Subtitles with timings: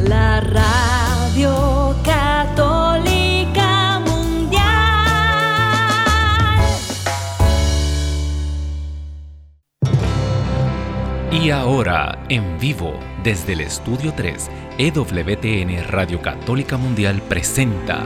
[0.00, 4.64] la radio católica mundial.
[11.30, 18.02] Y ahora, en vivo, desde el Estudio 3, EWTN Radio Católica Mundial presenta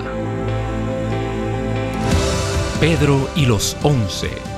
[2.78, 4.49] Pedro y los Once.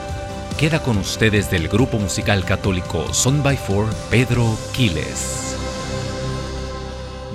[0.62, 5.58] Queda con ustedes del grupo musical católico Son by Four, Pedro Quiles.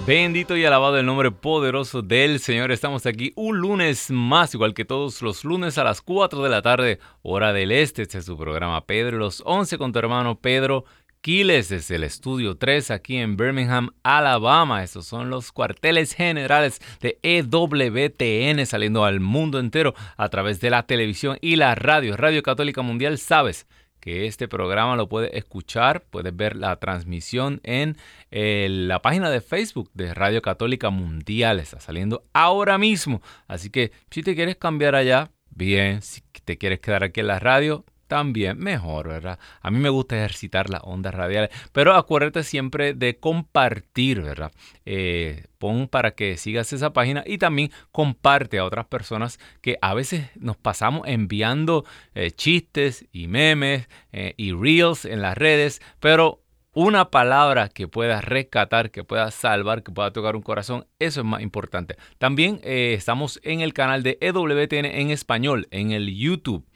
[0.06, 2.72] Bendito y alabado el nombre poderoso del Señor.
[2.72, 6.62] Estamos aquí un lunes más, igual que todos los lunes a las 4 de la
[6.62, 8.04] tarde, hora del este.
[8.04, 10.86] Este es su programa Pedro los 11 con tu hermano Pedro
[11.28, 14.82] Quiles desde el estudio 3 aquí en Birmingham, Alabama.
[14.82, 20.84] Estos son los cuarteles generales de EWTN saliendo al mundo entero a través de la
[20.84, 22.16] televisión y la radio.
[22.16, 23.68] Radio Católica Mundial, sabes
[24.00, 27.98] que este programa lo puedes escuchar, puedes ver la transmisión en
[28.32, 31.60] eh, la página de Facebook de Radio Católica Mundial.
[31.60, 33.22] Está saliendo ahora mismo.
[33.50, 36.02] Así que si te quieres cambiar allá, bien.
[36.02, 39.40] Si te quieres quedar aquí en la radio, también mejor, ¿verdad?
[39.62, 44.52] A mí me gusta ejercitar las ondas radiales, pero acuérdate siempre de compartir, ¿verdad?
[44.86, 49.94] Eh, pon para que sigas esa página y también comparte a otras personas que a
[49.94, 51.86] veces nos pasamos enviando
[52.16, 56.42] eh, chistes y memes eh, y reels en las redes, pero
[56.74, 61.26] una palabra que pueda rescatar, que pueda salvar, que pueda tocar un corazón, eso es
[61.26, 61.98] más importante.
[62.20, 66.68] También estamos en el canal de EWTN en español, en el YouTube.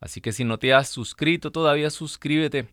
[0.00, 2.68] Así que si no te has suscrito todavía, suscríbete,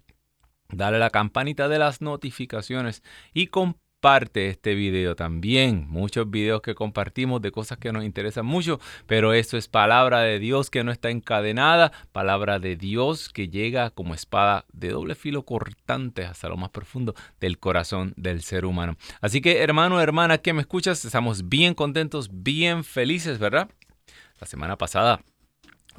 [0.69, 5.87] dale a la campanita de las notificaciones y comparte este video también.
[5.89, 10.39] Muchos videos que compartimos de cosas que nos interesan mucho, pero esto es palabra de
[10.39, 15.43] Dios que no está encadenada, palabra de Dios que llega como espada de doble filo
[15.43, 18.95] cortante hasta lo más profundo del corazón del ser humano.
[19.19, 23.69] Así que hermano, hermana que me escuchas, estamos bien contentos, bien felices, ¿verdad?
[24.39, 25.21] La semana pasada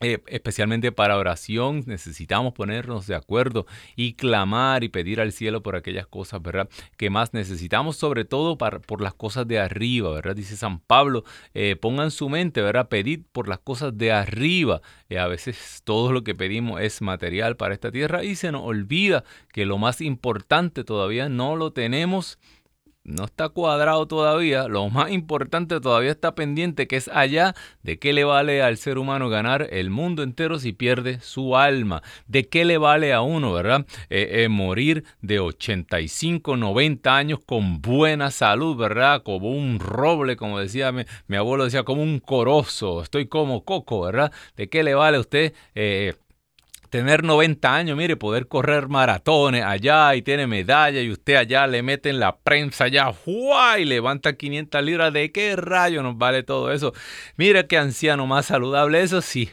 [0.00, 3.66] eh, especialmente para oración, necesitamos ponernos de acuerdo
[3.96, 6.68] y clamar y pedir al cielo por aquellas cosas, ¿verdad?
[6.96, 10.36] Que más necesitamos, sobre todo para, por las cosas de arriba, ¿verdad?
[10.36, 12.88] Dice San Pablo, eh, pongan su mente, ¿verdad?
[12.88, 14.82] Pedid por las cosas de arriba.
[15.08, 18.62] Eh, a veces todo lo que pedimos es material para esta tierra y se nos
[18.62, 22.38] olvida que lo más importante todavía no lo tenemos
[23.08, 28.12] no está cuadrado todavía, lo más importante todavía está pendiente, que es allá de qué
[28.12, 32.66] le vale al ser humano ganar el mundo entero si pierde su alma, de qué
[32.66, 33.86] le vale a uno, ¿verdad?
[34.10, 39.22] Eh, eh, morir de 85, 90 años con buena salud, ¿verdad?
[39.22, 44.32] Como un roble, como decía mi, abuelo, decía, como un corozo, estoy como coco, ¿verdad?
[44.56, 45.54] ¿De qué le vale a usted?
[45.74, 46.14] Eh,
[46.88, 51.82] tener 90 años, mire, poder correr maratones allá y tiene medalla y usted allá le
[51.82, 53.12] mete en la prensa allá,
[53.78, 56.92] y levanta 500 libras, ¿de qué rayo nos vale todo eso?
[57.36, 59.50] Mire qué anciano más saludable, eso sí.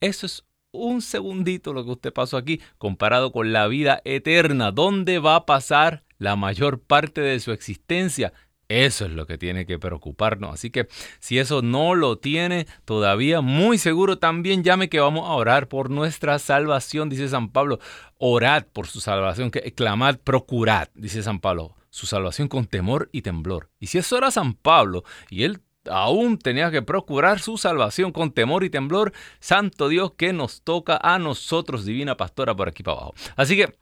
[0.00, 5.18] Eso es un segundito lo que usted pasó aquí comparado con la vida eterna, ¿dónde
[5.18, 8.32] va a pasar la mayor parte de su existencia?
[8.70, 10.54] Eso es lo que tiene que preocuparnos.
[10.54, 10.86] Así que
[11.18, 15.90] si eso no lo tiene todavía, muy seguro también llame que vamos a orar por
[15.90, 17.80] nuestra salvación, dice San Pablo.
[18.18, 23.22] Orad por su salvación, que clamad, procurad, dice San Pablo, su salvación con temor y
[23.22, 23.70] temblor.
[23.80, 28.30] Y si eso era San Pablo y él aún tenía que procurar su salvación con
[28.30, 32.98] temor y temblor, santo Dios que nos toca a nosotros, divina pastora, por aquí para
[32.98, 33.14] abajo.
[33.34, 33.74] Así que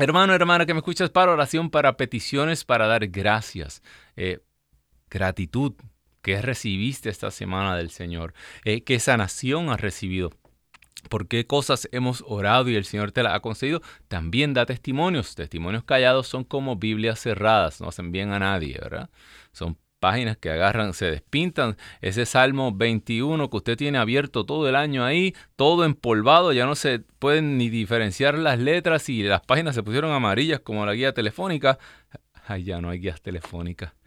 [0.00, 3.82] Hermano, hermana, que me escuchas para oración, para peticiones, para dar gracias.
[4.20, 4.40] Eh,
[5.08, 5.74] gratitud
[6.22, 8.34] que recibiste esta semana del Señor.
[8.64, 10.30] Eh, ¿Qué sanación has recibido?
[11.08, 15.36] por qué cosas hemos orado y el Señor te las ha concedido, también da testimonios.
[15.36, 19.08] Testimonios callados son como Biblias cerradas, no hacen bien a nadie, ¿verdad?
[19.52, 21.76] Son páginas que agarran, se despintan.
[22.00, 26.74] Ese Salmo 21 que usted tiene abierto todo el año ahí, todo empolvado, ya no
[26.74, 31.12] se pueden ni diferenciar las letras y las páginas se pusieron amarillas como la guía
[31.12, 31.78] telefónica.
[32.46, 33.97] Ay, ya no hay guías telefónicas.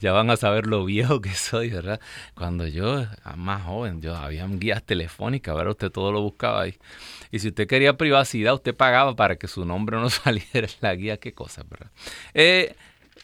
[0.00, 2.00] Ya van a saber lo viejo que soy, ¿verdad?
[2.34, 5.72] Cuando yo era más joven, yo había guías telefónicas, ¿verdad?
[5.72, 6.78] Usted todo lo buscaba ahí.
[7.30, 10.94] Y si usted quería privacidad, usted pagaba para que su nombre no saliera en la
[10.94, 11.90] guía, qué cosa, ¿verdad?
[12.34, 12.74] Eh,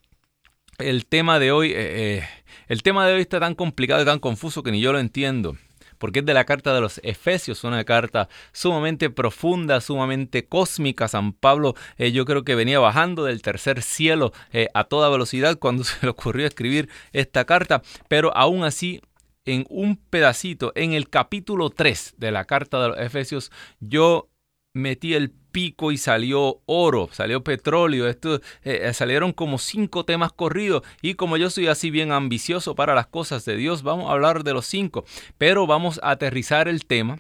[0.78, 2.24] el tema de hoy, eh,
[2.68, 5.56] el tema de hoy está tan complicado y tan confuso que ni yo lo entiendo
[6.00, 11.06] porque es de la carta de los Efesios, una carta sumamente profunda, sumamente cósmica.
[11.06, 15.58] San Pablo eh, yo creo que venía bajando del tercer cielo eh, a toda velocidad
[15.58, 19.02] cuando se le ocurrió escribir esta carta, pero aún así
[19.44, 24.30] en un pedacito, en el capítulo 3 de la carta de los Efesios, yo
[24.72, 28.40] metí el pico y salió oro, salió petróleo, esto, eh,
[28.82, 30.82] eh, salieron como cinco temas corridos.
[31.02, 34.44] Y como yo soy así bien ambicioso para las cosas de Dios, vamos a hablar
[34.44, 35.04] de los cinco,
[35.38, 37.18] pero vamos a aterrizar el tema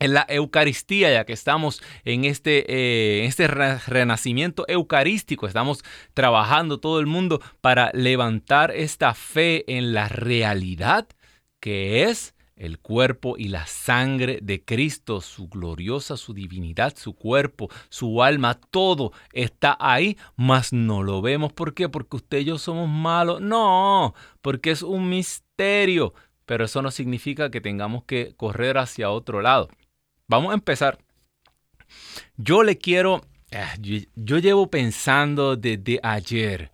[0.00, 7.00] en la Eucaristía, ya que estamos en este, eh, este renacimiento eucarístico, estamos trabajando todo
[7.00, 11.06] el mundo para levantar esta fe en la realidad
[11.60, 17.70] que es el cuerpo y la sangre de Cristo, su gloriosa, su divinidad, su cuerpo,
[17.88, 21.54] su alma, todo está ahí, mas no lo vemos.
[21.54, 21.88] ¿Por qué?
[21.88, 23.40] Porque usted y yo somos malos.
[23.40, 26.12] No, porque es un misterio.
[26.44, 29.68] Pero eso no significa que tengamos que correr hacia otro lado.
[30.28, 30.98] Vamos a empezar.
[32.36, 36.72] Yo le quiero, ah, yo, llevo pensando desde ayer.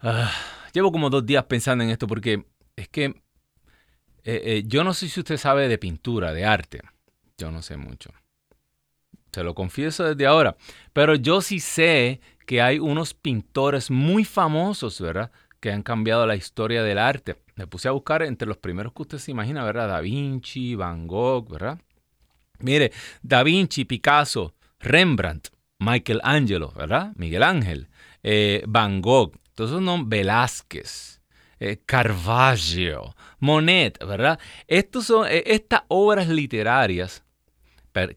[0.00, 0.32] Ah,
[0.72, 3.22] llevo como dos días pensando en esto porque es que
[4.24, 6.80] eh, eh, yo no sé si usted sabe de pintura, de arte.
[7.38, 8.10] Yo no sé mucho.
[9.32, 10.56] Se lo confieso desde ahora.
[10.92, 15.32] Pero yo sí sé que hay unos pintores muy famosos, ¿verdad?
[15.60, 17.36] Que han cambiado la historia del arte.
[17.56, 19.88] Me puse a buscar entre los primeros que usted se imagina, ¿verdad?
[19.88, 21.80] Da Vinci, Van Gogh, ¿verdad?
[22.60, 25.48] Mire, Da Vinci, Picasso, Rembrandt,
[25.78, 27.12] Michelangelo, ¿verdad?
[27.16, 27.88] Miguel Ángel,
[28.22, 31.20] eh, Van Gogh, todos esos Velázquez,
[31.58, 31.80] eh,
[33.42, 34.38] Monet, ¿verdad?
[34.68, 37.24] Estos son, eh, estas obras literarias,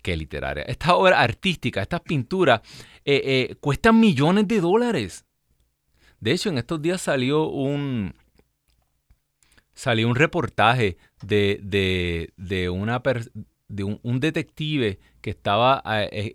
[0.04, 0.68] ¿qué literarias?
[0.70, 2.62] Estas obras artísticas, estas pinturas,
[3.04, 5.26] eh, cuestan millones de dólares.
[6.20, 8.14] De hecho, en estos días salió un,
[9.74, 11.60] salió un reportaje de,
[12.38, 13.02] de, una
[13.68, 15.84] de un, detective que estaba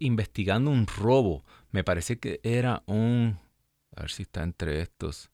[0.01, 1.45] investigando un robo.
[1.71, 3.39] Me parece que era un...
[3.95, 5.31] A ver si está entre estos.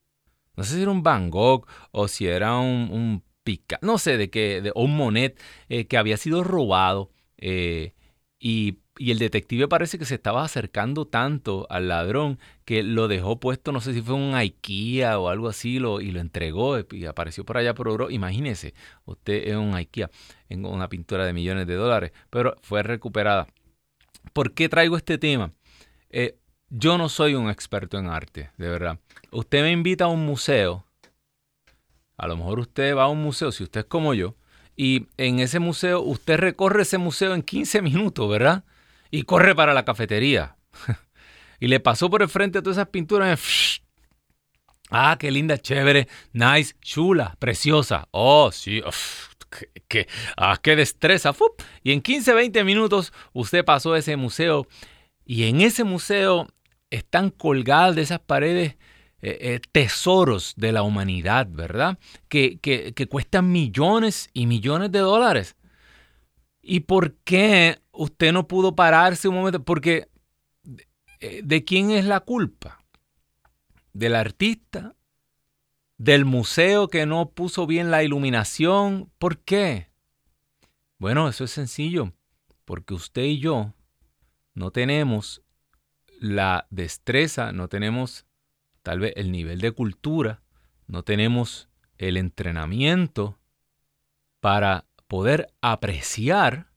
[0.56, 3.22] No sé si era un Van Gogh o si era un
[3.80, 7.10] no sé de qué, de, un Monet eh, que había sido robado.
[7.38, 7.92] Eh,
[8.98, 13.72] y el detective parece que se estaba acercando tanto al ladrón que lo dejó puesto,
[13.72, 17.58] no sé si fue un IKEA o algo así, y lo entregó y apareció por
[17.58, 18.10] allá por Oro.
[18.10, 18.74] Imagínese,
[19.04, 20.10] usted es un IKEA
[20.48, 23.46] en una pintura de millones de dólares, pero fue recuperada.
[24.32, 25.52] ¿Por qué traigo este tema?
[26.10, 26.38] Eh,
[26.70, 28.98] yo no soy un experto en arte, de verdad.
[29.30, 30.86] Usted me invita a un museo.
[32.16, 34.37] A lo mejor usted va a un museo, si usted es como yo,
[34.76, 38.64] y en ese museo, usted recorre ese museo en 15 minutos, ¿verdad?
[39.11, 40.56] y corre para la cafetería.
[41.61, 43.80] y le pasó por el frente a todas esas pinturas.
[44.90, 48.08] Ah, qué linda, chévere, nice, chula, preciosa.
[48.12, 48.82] Oh, sí,
[49.88, 50.06] qué,
[50.37, 51.35] ah, qué destreza.
[51.82, 54.66] Y en 15, 20 minutos usted pasó ese museo
[55.25, 56.46] y en ese museo
[56.90, 58.76] están colgadas de esas paredes
[59.28, 61.99] eh, eh, tesoros de la humanidad, ¿verdad?
[62.28, 65.56] Que, que, que cuestan millones y millones de dólares.
[66.62, 69.64] ¿Y por qué usted no pudo pararse un momento?
[69.64, 70.09] Porque
[71.18, 72.85] eh, ¿de quién es la culpa?
[73.92, 74.95] ¿Del artista?
[75.99, 79.11] ¿Del museo que no puso bien la iluminación?
[79.18, 79.90] ¿Por qué?
[80.99, 82.12] Bueno, eso es sencillo,
[82.64, 83.75] porque usted y yo
[84.54, 85.42] no tenemos
[86.21, 88.25] la destreza, no tenemos
[88.87, 90.43] tal vez el nivel de cultura,
[90.87, 93.37] no tenemos el entrenamiento
[94.38, 96.71] para poder apreciar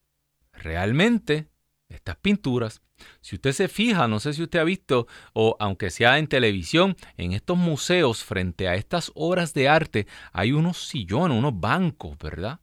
[0.51, 1.51] realmente
[1.87, 2.81] estas pinturas.
[3.21, 6.97] Si usted se fija, no sé si usted ha visto, o aunque sea en televisión,
[7.15, 12.59] en estos museos, frente a estas obras de arte, hay unos sillones, unos bancos, ¿verdad?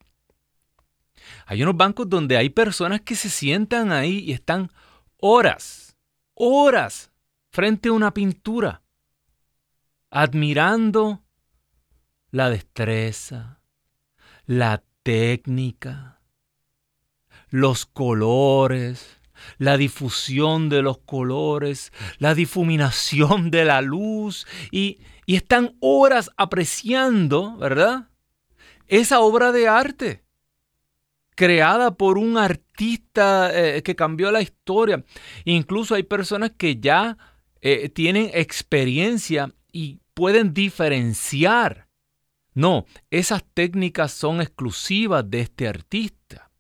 [1.47, 4.73] Hay unos bancos donde hay personas que se sientan ahí y están
[5.19, 5.97] horas,
[6.35, 7.13] horas
[7.53, 8.83] frente a una pintura,
[10.17, 11.23] admirando
[12.31, 13.61] la destreza,
[14.47, 16.23] la técnica,
[17.51, 19.21] los colores,
[19.59, 28.09] la difusión de los colores, la difuminación de la luz y, están horas apreciando, ¿verdad?
[28.87, 30.25] Esa obra de arte
[31.35, 35.05] creada por un artista eh, que cambió la historia.
[35.45, 37.19] Incluso hay personas que ya
[37.61, 41.87] eh, tienen experiencia y pueden diferenciar
[42.57, 46.51] no, esas técnicas son exclusivas de este artista.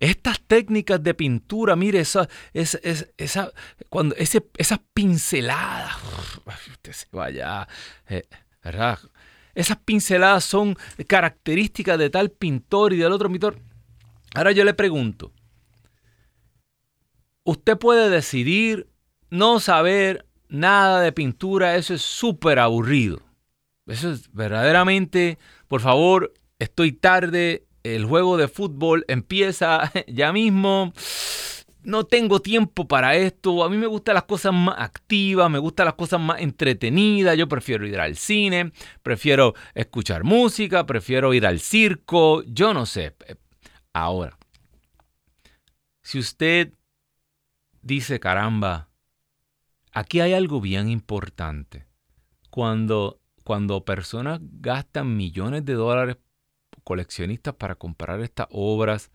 [0.00, 3.52] Estas técnicas de pintura, mire, esa, esa,
[3.90, 5.96] cuando ese, esas pinceladas,
[6.70, 7.68] usted se vaya,
[8.08, 8.26] eh,
[8.62, 8.98] ¿verdad?
[9.54, 13.60] Esas pinceladas son características de tal pintor y del otro pintor.
[14.34, 15.30] Ahora yo le pregunto,
[17.42, 18.88] usted puede decidir
[19.28, 23.20] no saber nada de pintura, eso es súper aburrido.
[23.86, 30.92] Eso es verdaderamente, por favor, estoy tarde, el juego de fútbol empieza ya mismo.
[31.82, 33.62] No tengo tiempo para esto.
[33.62, 37.36] A mí me gustan las cosas más activas, me gustan las cosas más entretenidas.
[37.36, 42.42] Yo prefiero ir al cine, prefiero escuchar música, prefiero ir al circo.
[42.44, 43.14] Yo no sé.
[43.92, 44.38] Ahora,
[46.02, 46.72] si usted
[47.82, 48.88] dice, caramba,
[49.94, 51.86] aquí hay algo bien importante.
[52.50, 56.16] Cuando cuando personas gastan millones de dólares,
[56.82, 59.10] coleccionistas, para comprar estas obras,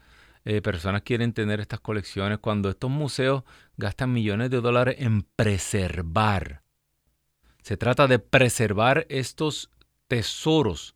[0.45, 3.43] eh, personas quieren tener estas colecciones, cuando estos museos
[3.75, 6.62] gastan millones de dólares en preservar.
[7.63, 9.71] Se trata de preservar estos
[10.07, 10.95] tesoros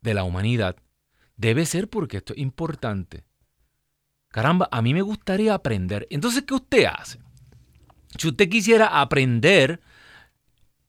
[0.00, 0.76] de la humanidad.
[1.36, 3.24] Debe ser porque esto es importante.
[4.28, 6.06] Caramba, a mí me gustaría aprender.
[6.10, 7.20] Entonces, ¿qué usted hace?
[8.18, 9.80] Si usted quisiera aprender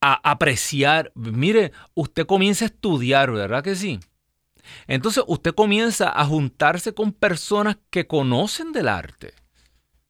[0.05, 1.11] apreciar.
[1.15, 3.99] Mire, usted comienza a estudiar, ¿verdad que sí?
[4.87, 9.33] Entonces usted comienza a juntarse con personas que conocen del arte,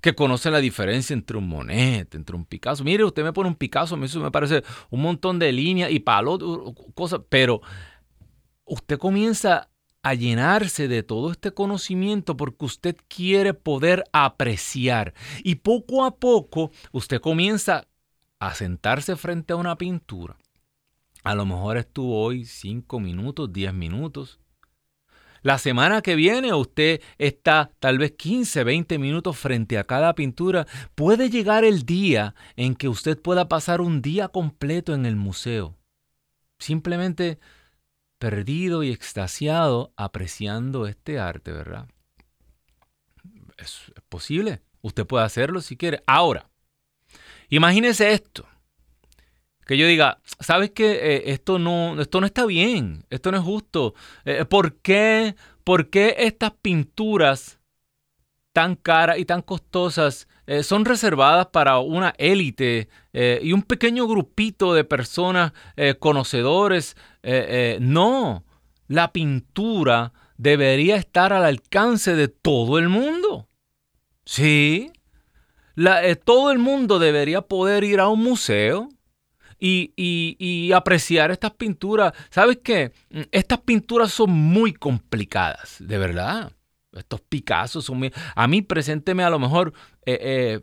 [0.01, 2.83] que conocen la diferencia entre un Monet, entre un Picasso.
[2.83, 6.39] Mire, usted me pone un Picasso, eso me parece un montón de líneas y palos,
[6.93, 7.61] cosas, pero
[8.65, 9.69] usted comienza
[10.05, 15.15] a llenarse de todo este conocimiento porque usted quiere poder apreciar.
[15.43, 17.87] Y poco a poco usted comienza
[18.39, 20.37] a sentarse frente a una pintura.
[21.23, 24.39] A lo mejor estuvo hoy 5 minutos, 10 minutos.
[25.41, 30.67] La semana que viene usted está tal vez 15, 20 minutos frente a cada pintura.
[30.93, 35.75] Puede llegar el día en que usted pueda pasar un día completo en el museo.
[36.59, 37.39] Simplemente
[38.25, 41.87] perdido y extasiado apreciando este arte, ¿verdad?
[43.57, 44.61] Es posible.
[44.81, 46.01] Usted puede hacerlo si quiere.
[46.07, 46.49] Ahora,
[47.49, 48.45] Imagínese esto.
[49.65, 50.91] Que yo diga, ¿sabes qué?
[50.91, 53.95] Eh, esto, no, esto no está bien, esto no es justo.
[54.23, 57.59] Eh, ¿por, qué, ¿Por qué estas pinturas
[58.53, 64.73] tan caras y tan costosas eh, son reservadas para una élite y un pequeño grupito
[64.73, 65.53] de personas
[65.99, 66.97] conocedores.
[67.79, 68.43] No,
[68.87, 73.49] la pintura debería estar al alcance de todo el mundo.
[74.25, 74.91] Sí,
[76.23, 78.89] todo el mundo debería poder ir a un museo
[79.59, 82.13] y, apreciar estas pinturas.
[82.29, 82.91] ¿Sabes qué?
[83.31, 86.51] Estas pinturas son muy complicadas, de verdad.
[86.93, 88.09] Estos Picasso son.
[88.35, 89.73] A mí presénteme a lo mejor
[90.05, 90.61] eh, eh,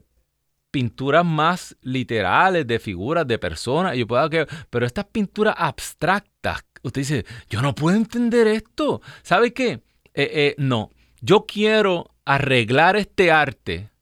[0.73, 3.97] pinturas más literales de figuras, de personas.
[3.97, 9.01] Yo puedo que, pero estas pinturas abstractas, usted dice, yo no puedo entender esto.
[9.23, 9.83] ¿Sabe qué?
[10.15, 13.93] Eh, no, yo quiero arreglar este arte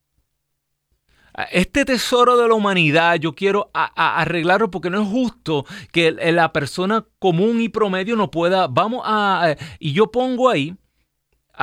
[1.51, 7.07] este tesoro de la humanidad yo quiero arreglarlo porque no es justo que la persona
[7.19, 10.75] común y promedio no pueda, vamos a, y yo pongo ahí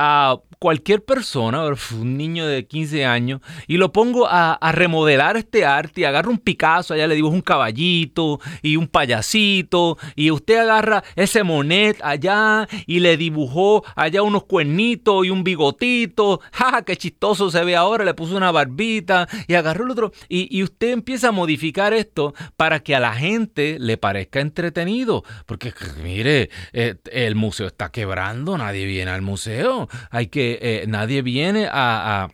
[0.00, 6.02] a cualquier persona, un niño de 15 años, y lo pongo a, remodelar este arte
[6.02, 11.02] y agarro un Picasso, allá le dibujo un caballito y un payasito, y usted agarra
[11.16, 17.50] ese monet allá y le dibujó allá unos cuernitos y un bigotito, jaja, qué chistoso
[17.50, 21.28] se ve ahora, le puso una barbita y agarró el otro, y, y usted empieza
[21.28, 25.72] a modificar esto para que a la gente le parezca entretenido, porque
[26.04, 31.68] mire, eh, el museo está quebrando, nadie viene al museo, hay que eh, nadie viene
[31.70, 32.28] a,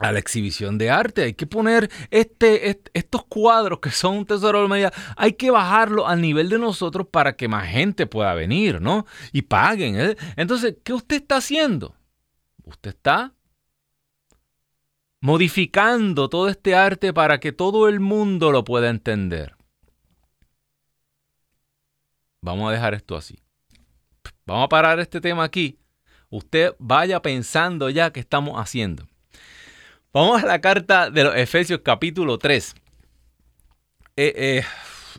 [0.00, 1.24] la exhibición de arte.
[1.24, 6.08] Hay que poner este, estos cuadros que son un tesoro de la hay que bajarlo
[6.08, 9.04] al nivel de nosotros para que más gente pueda venir, ¿no?
[9.32, 10.00] Y paguen.
[10.00, 10.16] ¿eh?
[10.36, 11.94] Entonces, ¿qué usted está haciendo?
[12.64, 13.34] Usted está
[15.20, 19.56] modificando todo este arte para que todo el mundo lo pueda entender.
[22.42, 23.38] Vamos a dejar esto así.
[24.46, 25.78] Vamos a parar este tema aquí
[26.30, 29.06] usted vaya pensando ya qué estamos haciendo.
[30.12, 32.74] Vamos a la carta de los Efesios capítulo 3.
[34.16, 34.64] Eh, eh,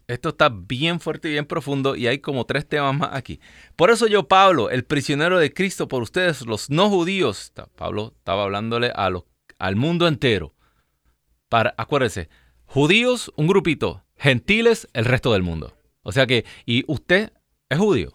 [0.08, 3.39] esto está bien fuerte y bien profundo y hay como tres temas más aquí.
[3.75, 8.43] Por eso yo, Pablo, el prisionero de Cristo por ustedes, los no judíos, Pablo estaba
[8.43, 9.10] hablándole a
[9.60, 10.54] al mundo entero.
[11.50, 12.30] Para, acuérdense,
[12.65, 15.74] judíos, un grupito, gentiles, el resto del mundo.
[16.04, 17.32] O sea que, y usted
[17.69, 18.13] es judío.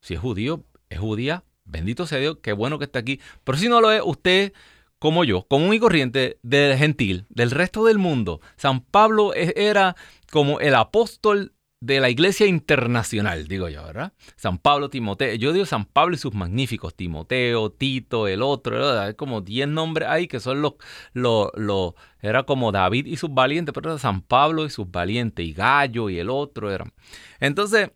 [0.00, 3.18] Si es judío, es judía, Bendito sea Dios, qué bueno que está aquí.
[3.44, 4.52] Pero si no lo es, usted,
[4.98, 9.96] como yo, común y corriente del gentil, del resto del mundo, San Pablo e-, era
[10.30, 14.12] como el apóstol de la iglesia internacional, digo yo, ¿verdad?
[14.36, 19.14] San Pablo, Timoteo, yo digo San Pablo y sus magníficos, Timoteo, Tito, el otro, hay
[19.14, 20.74] como 10 nombres ahí que son los,
[21.12, 25.54] los, los, era como David y sus valientes, pero San Pablo y sus valientes, y
[25.54, 26.92] Gallo y el otro eran.
[27.40, 27.90] Entonces,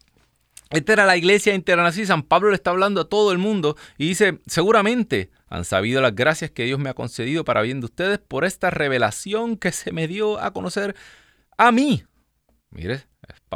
[0.71, 2.07] esta era la iglesia internacional.
[2.07, 6.15] San Pablo le está hablando a todo el mundo y dice, seguramente han sabido las
[6.15, 9.93] gracias que Dios me ha concedido para bien de ustedes por esta revelación que se
[9.93, 10.97] me dio a conocer
[11.57, 12.05] a mí.
[12.71, 13.05] Mire,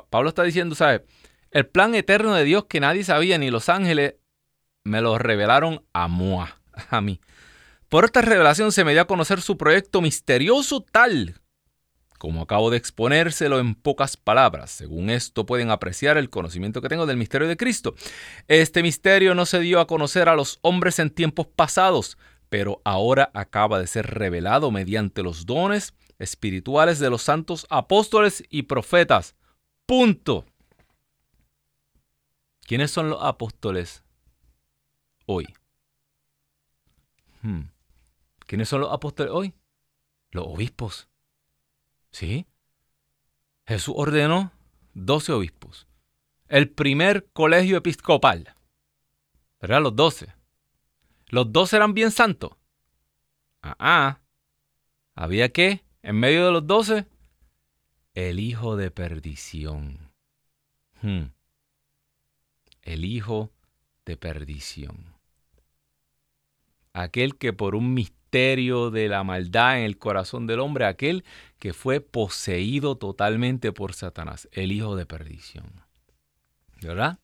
[0.08, 1.04] Pablo está diciendo, ¿sabe?
[1.50, 4.14] El plan eterno de Dios que nadie sabía, ni los ángeles,
[4.84, 6.08] me lo revelaron a
[6.90, 7.20] a mí.
[7.88, 11.39] Por esta revelación se me dio a conocer su proyecto misterioso tal
[12.20, 14.70] como acabo de exponérselo en pocas palabras.
[14.70, 17.94] Según esto pueden apreciar el conocimiento que tengo del misterio de Cristo.
[18.46, 22.18] Este misterio no se dio a conocer a los hombres en tiempos pasados,
[22.50, 28.64] pero ahora acaba de ser revelado mediante los dones espirituales de los santos apóstoles y
[28.64, 29.34] profetas.
[29.86, 30.44] Punto.
[32.66, 34.04] ¿Quiénes son los apóstoles
[35.24, 35.46] hoy?
[37.40, 37.62] Hmm.
[38.46, 39.54] ¿Quiénes son los apóstoles hoy?
[40.32, 41.09] Los obispos.
[42.10, 42.46] ¿Sí?
[43.66, 44.52] Jesús ordenó
[44.94, 45.86] 12 obispos.
[46.48, 48.54] El primer colegio episcopal.
[49.60, 49.82] ¿Verdad?
[49.82, 50.34] Los 12.
[51.28, 52.52] Los 12 eran bien santos.
[53.62, 54.20] Ah, ah.
[55.14, 57.06] Había que, en medio de los 12,
[58.14, 60.10] el hijo de perdición.
[61.02, 61.26] Hmm.
[62.82, 63.52] El hijo
[64.04, 65.14] de perdición.
[66.92, 71.24] Aquel que por un misterio de la maldad en el corazón del hombre, aquel
[71.58, 75.84] que fue poseído totalmente por Satanás, el hijo de perdición.
[76.80, 77.18] ¿Verdad?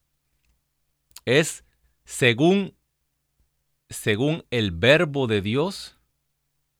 [1.25, 1.63] Es
[2.03, 2.75] según,
[3.89, 5.97] según el verbo de Dios,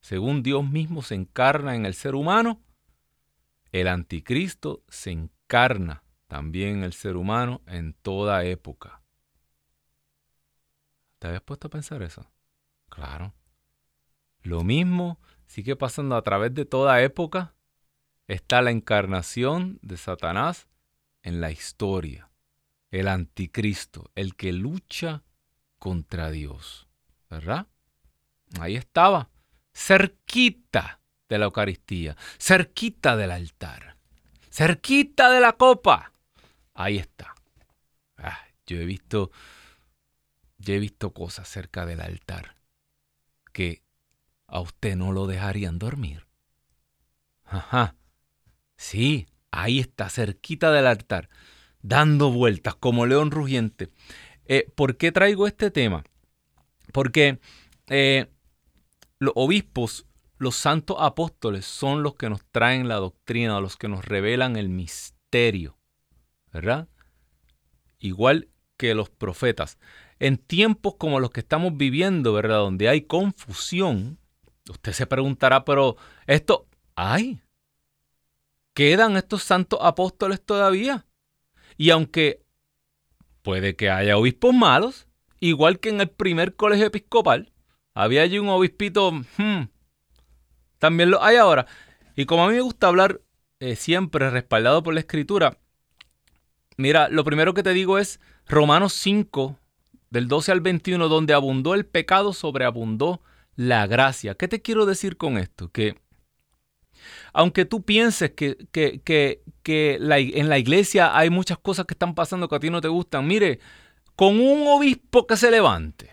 [0.01, 2.61] según Dios mismo se encarna en el ser humano,
[3.71, 9.01] el anticristo se encarna también en el ser humano en toda época.
[11.19, 12.29] ¿Te habías puesto a pensar eso?
[12.89, 13.33] Claro.
[14.47, 17.53] Lo mismo sigue pasando a través de toda época.
[18.27, 20.69] Está la encarnación de Satanás
[21.21, 22.31] en la historia.
[22.89, 25.25] El anticristo, el que lucha
[25.79, 26.88] contra Dios.
[27.29, 27.67] ¿Verdad?
[28.57, 29.29] Ahí estaba.
[29.73, 33.97] cerquita de la Eucaristía, cerquita del altar,
[34.49, 36.13] cerquita de la copa.
[36.73, 37.36] Ahí está.
[38.15, 39.29] Ah, yo he visto,
[40.57, 42.55] yo he visto cosas cerca del altar
[43.51, 43.87] que
[44.47, 46.25] a usted no lo dejarían dormir.
[47.43, 47.95] Ajá.
[48.77, 51.29] Sí, ahí está, cerquita del altar,
[51.81, 53.89] dando vueltas como león rugiente.
[54.45, 56.03] Eh, ¿Por qué traigo este tema?
[56.93, 57.39] Porque
[57.88, 58.27] eh,
[59.19, 60.05] los obispos,
[60.38, 64.69] los santos apóstoles, son los que nos traen la doctrina, los que nos revelan el
[64.69, 65.77] misterio,
[66.53, 66.88] ¿verdad?
[67.99, 69.79] Igual que los profetas.
[70.19, 72.57] En tiempos como los que estamos viviendo, ¿verdad?
[72.57, 74.19] Donde hay confusión,
[74.69, 77.41] usted se preguntará, pero esto, ¿hay?
[78.73, 81.06] ¿Quedan estos santos apóstoles todavía?
[81.77, 82.43] Y aunque
[83.41, 85.08] puede que haya obispos malos,
[85.39, 87.51] igual que en el primer colegio episcopal,
[87.93, 89.63] había allí un obispito, hmm,
[90.80, 91.65] también lo hay ahora.
[92.15, 93.21] Y como a mí me gusta hablar
[93.60, 95.58] eh, siempre respaldado por la escritura,
[96.77, 99.58] mira, lo primero que te digo es Romanos 5,
[100.10, 103.21] del 12 al 21, donde abundó el pecado, sobreabundó
[103.58, 104.36] la gracia.
[104.36, 105.70] ¿Qué te quiero decir con esto?
[105.70, 106.00] Que
[107.34, 112.56] aunque tú pienses que, que, en la iglesia hay muchas cosas que están pasando que
[112.56, 113.60] a ti no te gustan, mire,
[114.15, 116.10] con un obispo que se levante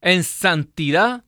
[0.00, 1.24] en santidad,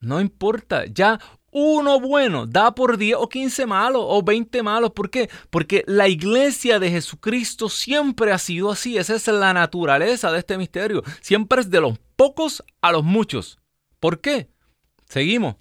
[0.00, 1.18] no importa, ya
[1.50, 4.90] uno bueno da por 10 o 15 malos o 20 malos.
[4.90, 5.30] ¿Por qué?
[5.50, 8.98] Porque la iglesia de Jesucristo siempre ha sido así.
[8.98, 11.02] Esa es la naturaleza de este misterio.
[11.20, 13.58] Siempre es de los pocos a los muchos.
[14.04, 14.50] ¿Por qué?
[15.08, 15.56] Seguimos.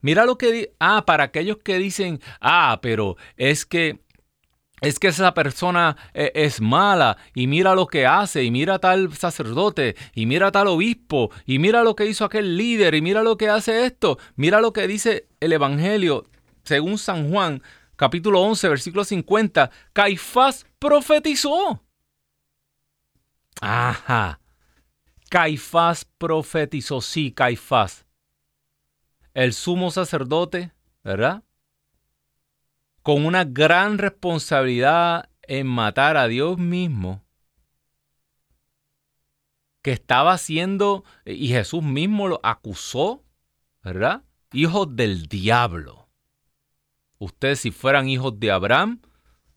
[0.00, 0.72] Mira lo que...
[0.80, 4.00] Ah, para aquellos que dicen, ah, pero es que
[4.80, 9.14] es que esa persona eh, es mala y mira lo que hace y mira tal
[9.14, 13.36] sacerdote y mira tal obispo y mira lo que hizo aquel líder y mira lo
[13.36, 14.18] que hace esto.
[14.36, 16.24] Mira lo que dice el Evangelio
[16.64, 17.62] según San Juan
[17.96, 19.70] capítulo 11 versículo 50.
[19.92, 21.84] Caifás profetizó.
[23.60, 24.41] Ajá.
[25.32, 28.06] Caifás profetizó, sí, Caifás.
[29.32, 31.42] El sumo sacerdote, ¿verdad?
[33.02, 37.24] con una gran responsabilidad en matar a Dios mismo,
[39.82, 43.24] que estaba haciendo, y Jesús mismo lo acusó,
[43.82, 44.22] ¿verdad?
[44.52, 46.08] Hijos del diablo.
[47.18, 49.00] Ustedes si fueran hijos de Abraham,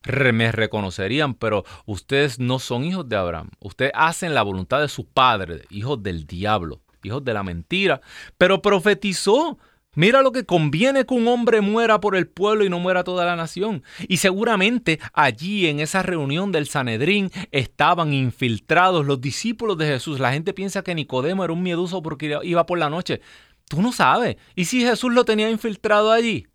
[0.06, 3.50] me reconocerían, pero ustedes no son hijos de Abraham.
[3.60, 8.02] Ustedes hacen la voluntad de su padre, hijos del diablo, hijos de la mentira.
[8.38, 9.58] Pero profetizó
[9.96, 13.26] Mira lo que conviene que un hombre muera por el pueblo y no muera toda
[13.26, 13.82] la nación.
[14.10, 20.20] Y seguramente allí en esa reunión del Sanedrín estaban infiltrados los discípulos de Jesús.
[20.20, 23.22] La gente piensa que Nicodemo era un miedoso porque iba por la noche.
[23.70, 24.36] Tú no sabes.
[24.54, 26.46] ¿Y si Jesús lo tenía infiltrado allí?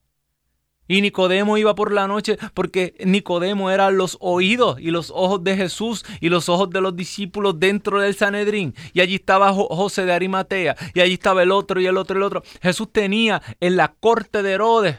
[0.90, 5.56] Y Nicodemo iba por la noche porque Nicodemo eran los oídos y los ojos de
[5.56, 8.74] Jesús y los ojos de los discípulos dentro del Sanedrín.
[8.92, 12.18] Y allí estaba José de Arimatea y allí estaba el otro y el otro y
[12.18, 12.42] el otro.
[12.60, 14.96] Jesús tenía en la corte de Herodes,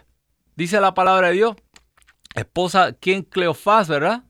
[0.55, 1.55] dice la palabra de Dios,
[2.35, 3.23] esposa, ¿quién?
[3.23, 4.23] Cleofás, ¿verdad?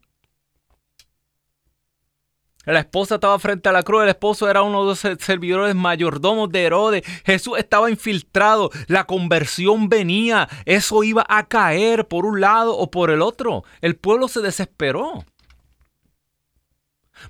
[2.65, 6.49] La esposa estaba frente a la cruz, el esposo era uno de los servidores mayordomos
[6.51, 7.03] de Herodes.
[7.25, 13.09] Jesús estaba infiltrado, la conversión venía, eso iba a caer por un lado o por
[13.09, 13.63] el otro.
[13.81, 15.25] El pueblo se desesperó.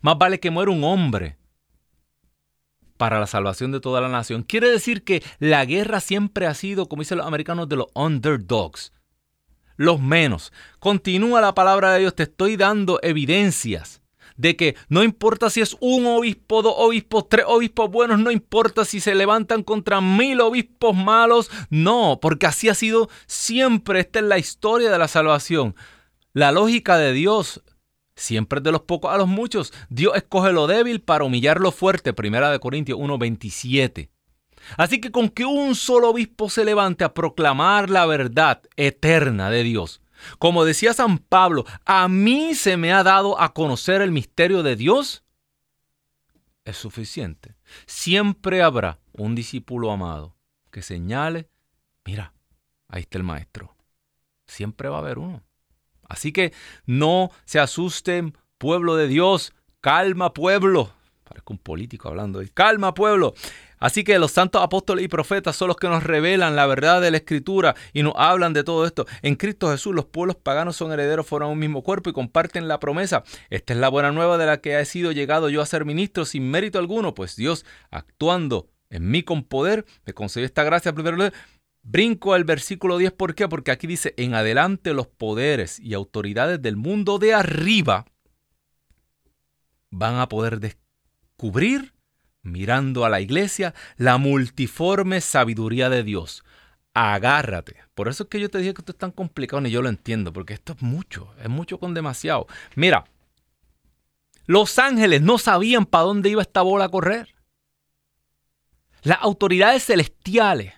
[0.01, 1.37] Más vale que muera un hombre
[2.97, 4.43] para la salvación de toda la nación.
[4.43, 8.91] Quiere decir que la guerra siempre ha sido, como dicen los americanos, de los underdogs,
[9.77, 10.51] los menos.
[10.79, 14.00] Continúa la palabra de Dios, te estoy dando evidencias
[14.41, 18.85] de que no importa si es un obispo, dos obispos, tres obispos buenos, no importa
[18.85, 24.25] si se levantan contra mil obispos malos, no, porque así ha sido siempre, esta es
[24.25, 25.75] la historia de la salvación.
[26.33, 27.61] La lógica de Dios
[28.15, 29.73] siempre es de los pocos a los muchos.
[29.89, 34.09] Dios escoge lo débil para humillar lo fuerte, primera de Corintios 1:27.
[34.75, 39.63] Así que con que un solo obispo se levante a proclamar la verdad eterna de
[39.63, 40.00] Dios,
[40.39, 44.75] como decía San Pablo, a mí se me ha dado a conocer el misterio de
[44.75, 45.23] Dios.
[46.65, 47.55] Es suficiente.
[47.85, 50.35] Siempre habrá un discípulo amado
[50.71, 51.49] que señale,
[52.05, 52.33] mira,
[52.87, 53.75] ahí está el maestro.
[54.47, 55.43] Siempre va a haber uno.
[56.07, 56.53] Así que
[56.85, 59.53] no se asusten, pueblo de Dios.
[59.79, 60.91] Calma, pueblo.
[61.23, 63.33] Parezco un político hablando calma, pueblo.
[63.81, 67.11] Así que los santos apóstoles y profetas son los que nos revelan la verdad de
[67.11, 69.05] la escritura y nos hablan de todo esto.
[69.21, 72.79] En Cristo Jesús los pueblos paganos son herederos, fueron un mismo cuerpo y comparten la
[72.79, 73.23] promesa.
[73.49, 76.23] Esta es la buena nueva de la que he sido llegado yo a ser ministro
[76.23, 81.17] sin mérito alguno, pues Dios, actuando en mí con poder, me concedió esta gracia primero
[81.83, 83.47] Brinco al versículo 10, ¿por qué?
[83.47, 88.05] Porque aquí dice, en adelante los poderes y autoridades del mundo de arriba
[89.89, 91.93] van a poder descubrir,
[92.43, 96.43] mirando a la iglesia, la multiforme sabiduría de Dios.
[96.93, 97.77] Agárrate.
[97.93, 99.89] Por eso es que yo te dije que esto es tan complicado, y yo lo
[99.89, 102.47] entiendo, porque esto es mucho, es mucho con demasiado.
[102.75, 103.05] Mira,
[104.45, 107.35] los ángeles no sabían para dónde iba esta bola a correr.
[109.03, 110.73] Las autoridades celestiales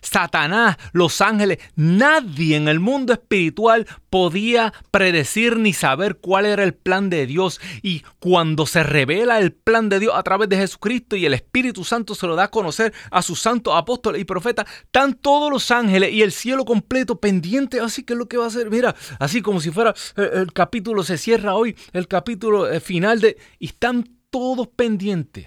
[0.00, 6.74] Satanás, los ángeles, nadie en el mundo espiritual podía predecir ni saber cuál era el
[6.74, 7.60] plan de Dios.
[7.82, 11.84] Y cuando se revela el plan de Dios a través de Jesucristo y el Espíritu
[11.84, 15.70] Santo se lo da a conocer a sus santos apóstoles y profetas, están todos los
[15.70, 17.80] ángeles y el cielo completo pendiente.
[17.80, 20.52] Así que es lo que va a hacer, mira, así como si fuera eh, el,
[20.52, 23.36] capítulo se cierra hoy, el capítulo eh, final de...
[23.58, 25.46] Y están todos pendientes.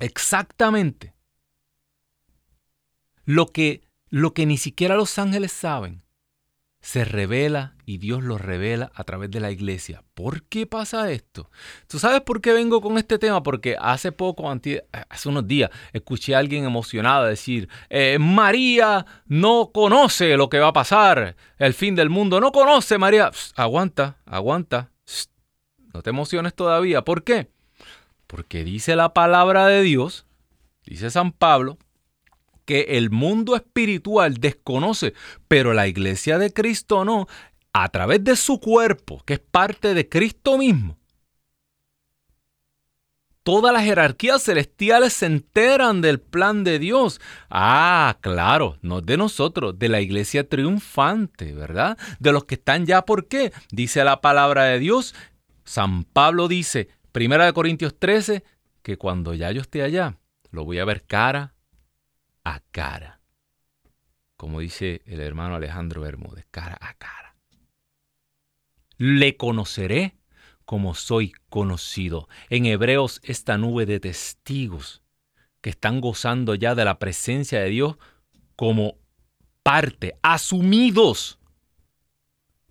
[0.00, 1.13] Exactamente
[3.24, 6.04] lo que, lo que ni siquiera los ángeles saben,
[6.84, 10.04] se revela y Dios lo revela a través de la iglesia.
[10.12, 11.50] ¿Por qué pasa esto?
[11.86, 13.42] ¿Tú sabes por qué vengo con este tema?
[13.42, 20.36] Porque hace poco, hace unos días, escuché a alguien emocionado decir, eh, María no conoce
[20.36, 23.30] lo que va a pasar, el fin del mundo, no conoce María.
[23.56, 24.90] aguanta, aguanta,
[25.94, 27.02] no te emociones todavía.
[27.02, 27.48] ¿Por qué?
[28.26, 30.26] Porque dice la palabra de Dios,
[30.84, 31.78] dice San Pablo,
[32.64, 35.14] que el mundo espiritual desconoce,
[35.48, 37.26] pero la iglesia de Cristo no,
[37.72, 40.96] a través de su cuerpo, que es parte de Cristo mismo.
[43.42, 47.20] Todas las jerarquías celestiales se enteran del plan de Dios.
[47.50, 51.98] Ah, claro, no de nosotros, de la iglesia triunfante, ¿verdad?
[52.20, 53.52] De los que están ya, ¿por qué?
[53.70, 55.14] Dice la palabra de Dios.
[55.64, 58.44] San Pablo dice, 1 Corintios 13,
[58.82, 60.16] que cuando ya yo esté allá,
[60.50, 61.53] lo voy a ver cara
[62.44, 63.20] a cara.
[64.36, 67.36] Como dice el hermano Alejandro Bermúdez, cara a cara.
[68.96, 70.16] Le conoceré
[70.64, 72.28] como soy conocido.
[72.50, 75.02] En Hebreos esta nube de testigos
[75.60, 77.96] que están gozando ya de la presencia de Dios
[78.56, 78.98] como
[79.62, 81.38] parte, asumidos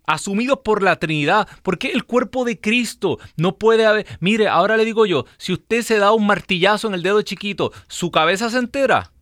[0.06, 1.48] asumidos por la Trinidad.
[1.62, 4.06] porque el cuerpo de Cristo no puede haber...
[4.20, 7.72] Mire, ahora le digo yo, si usted se da un martillazo en el dedo chiquito,
[7.88, 9.13] ¿su cabeza se entera?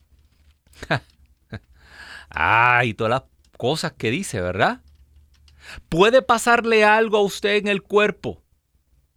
[2.31, 3.23] Ah, todas las
[3.57, 4.83] cosas que dice, ¿verdad?
[5.89, 8.43] ¿Puede pasarle algo a usted en el cuerpo?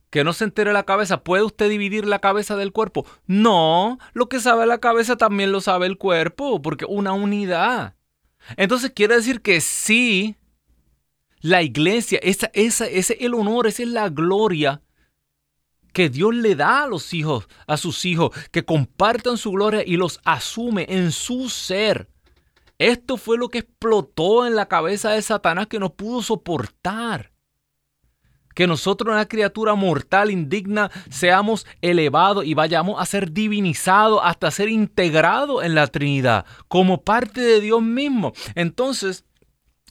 [0.10, 1.24] Que no se entere la cabeza.
[1.24, 3.06] ¿Puede usted dividir la cabeza del cuerpo?
[3.26, 7.96] No, lo que sabe la cabeza también lo sabe el cuerpo, porque una unidad.
[8.58, 10.36] Entonces quiere decir que sí,
[11.42, 14.82] la iglesia, ese es el honor, esa es la gloria
[15.96, 19.96] que Dios le da a los hijos, a sus hijos, que compartan su gloria y
[19.96, 22.10] los asume en su ser.
[22.78, 27.32] Esto fue lo que explotó en la cabeza de Satanás que no pudo soportar.
[28.54, 34.68] Que nosotros, una criatura mortal, indigna, seamos elevados y vayamos a ser divinizados hasta ser
[34.68, 38.34] integrados en la Trinidad, como parte de Dios mismo.
[38.54, 39.24] Entonces,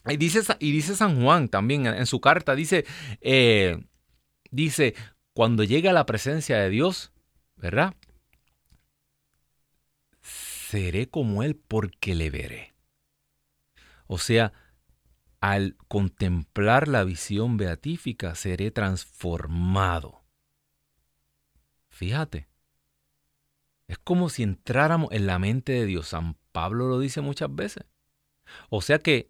[0.07, 2.85] y dice, y dice San Juan también en, su carta, dice,
[3.21, 3.83] eh,
[4.51, 4.93] dice,
[5.35, 7.11] cuando llegue a la presencia de Dios,
[7.57, 7.93] ¿verdad?
[10.21, 12.73] Seré como Él porque le veré.
[14.07, 14.53] O sea,
[15.41, 20.23] al contemplar la visión beatífica, seré transformado.
[21.89, 22.47] Fíjate,
[23.87, 26.07] es como si entráramos en la mente de Dios.
[26.07, 27.83] San Pablo lo dice muchas veces.
[28.69, 29.29] O sea que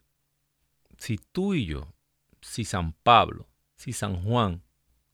[1.00, 1.96] si tú y yo,
[2.42, 4.62] si San Pablo, si San Juan,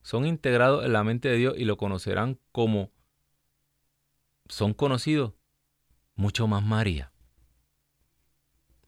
[0.02, 2.92] son integrados en la mente de Dios y lo conocerán como
[4.48, 5.34] son conocidos,
[6.16, 7.12] mucho más María.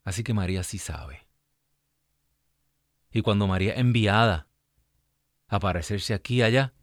[0.03, 1.25] Así que María sí sabe.
[3.11, 4.47] Y cuando María es enviada
[5.47, 6.73] a aparecerse aquí y allá,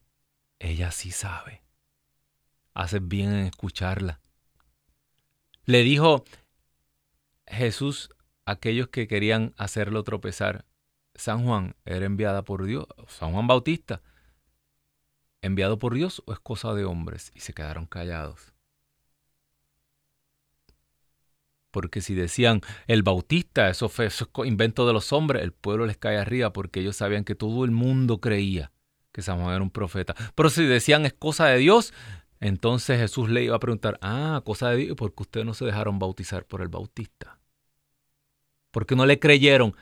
[0.59, 1.63] ella sí sabe.
[2.73, 4.21] Haces bien en escucharla.
[5.65, 6.25] Le dijo
[7.47, 8.11] Jesús
[8.47, 10.65] a aquellos que querían hacerlo tropezar.
[11.15, 14.01] San Juan era enviada por Dios, San Juan Bautista
[15.43, 17.33] enviado por Dios o es cosa de hombres?
[17.35, 18.53] Y se quedaron callados.
[21.71, 24.09] Porque si decían el bautista, eso fue
[24.45, 27.71] invento de los hombres, el pueblo les cae arriba porque ellos sabían que todo el
[27.71, 28.73] mundo creía
[29.13, 30.15] que San Juan era un profeta.
[30.35, 31.93] Pero si decían es cosa de Dios,
[32.41, 35.65] entonces Jesús le iba a preguntar, ah, cosa de Dios, ¿por qué ustedes no se
[35.65, 37.39] dejaron bautizar por el bautista?
[38.71, 39.75] ¿Por qué no le creyeron?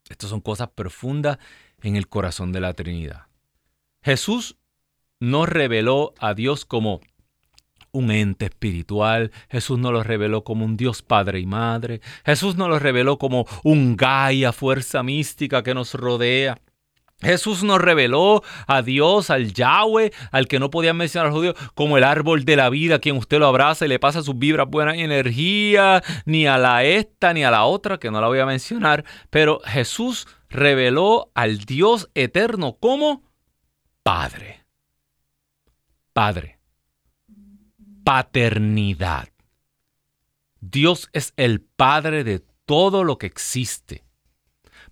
[0.10, 1.38] Estas son cosas profundas
[1.82, 3.28] en el corazón de la Trinidad.
[4.02, 4.58] Jesús
[5.20, 7.02] no reveló a Dios como
[7.92, 9.32] un ente espiritual.
[9.50, 12.02] Jesús no lo reveló como un Dios Padre y Madre.
[12.26, 16.60] Jesús no lo reveló como un Gaia, fuerza mística que nos rodea.
[17.22, 21.98] Jesús nos reveló a Dios, al Yahweh, al que no podían mencionar los judíos, como
[21.98, 24.96] el árbol de la vida, quien usted lo abraza y le pasa sus vibras buenas
[24.96, 29.04] energía, ni a la esta ni a la otra, que no la voy a mencionar,
[29.30, 33.24] pero Jesús reveló al Dios eterno como
[34.02, 34.66] Padre.
[36.14, 36.60] Padre.
[38.04, 39.30] Paternidad.
[40.62, 44.04] Dios es el Padre de todo lo que existe.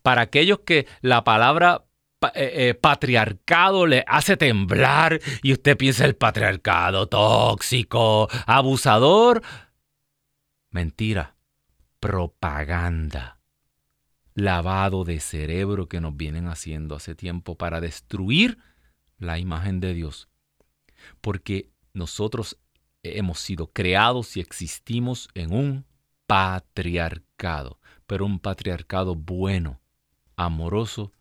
[0.02, 1.87] Para aquellos que la palabra
[2.34, 9.44] eh, eh, patriarcado le hace temblar y usted piensa el patriarcado tóxico, abusador.
[10.72, 11.36] Mentira,
[12.00, 13.40] propaganda,
[14.34, 18.58] lavado de cerebro que nos vienen haciendo hace tiempo para destruir
[19.20, 20.28] la imagen de Dios.
[21.22, 22.58] Porque nosotros
[23.04, 25.86] hemos sido creados y existimos en un
[26.26, 29.82] patriarcado, pero un patriarcado bueno,
[30.36, 31.14] amoroso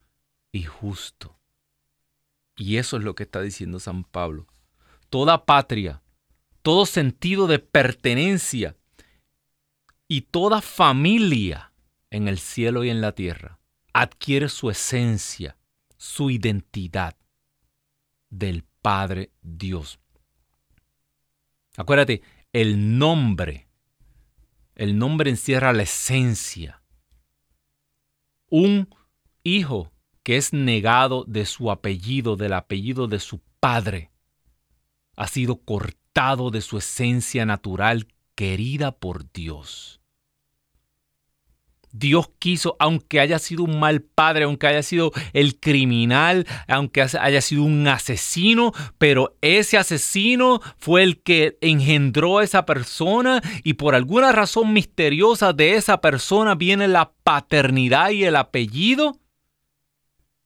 [0.56, 1.38] y justo.
[2.56, 4.46] Y eso es lo que está diciendo San Pablo.
[5.10, 6.02] Toda patria,
[6.62, 8.76] todo sentido de pertenencia
[10.08, 11.72] y toda familia
[12.10, 13.58] en el cielo y en la tierra
[13.92, 15.56] adquiere su esencia,
[15.96, 17.16] su identidad
[18.30, 19.98] del Padre Dios.
[21.76, 23.68] Acuérdate, el nombre,
[24.74, 26.82] el nombre encierra la esencia.
[28.48, 28.88] Un
[29.42, 29.92] hijo
[30.26, 34.10] que es negado de su apellido, del apellido de su padre,
[35.14, 40.00] ha sido cortado de su esencia natural querida por Dios.
[41.92, 47.40] Dios quiso, aunque haya sido un mal padre, aunque haya sido el criminal, aunque haya
[47.40, 53.94] sido un asesino, pero ese asesino fue el que engendró a esa persona y por
[53.94, 59.20] alguna razón misteriosa de esa persona viene la paternidad y el apellido.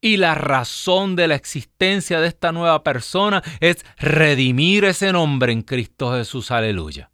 [0.01, 5.63] Y la razón de la existencia de esta nueva persona es redimir ese nombre en
[5.63, 7.11] Cristo Jesús, aleluya.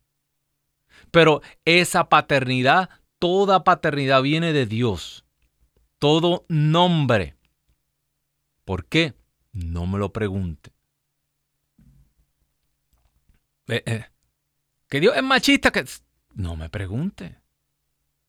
[1.11, 5.25] Pero esa paternidad, toda paternidad viene de Dios.
[5.99, 7.37] Todo nombre
[8.67, 9.15] ¿Por qué?
[9.53, 10.73] No me lo pregunte.
[13.69, 14.05] Eh, eh,
[14.89, 15.85] que Dios es machista, que
[16.35, 17.41] no me pregunte.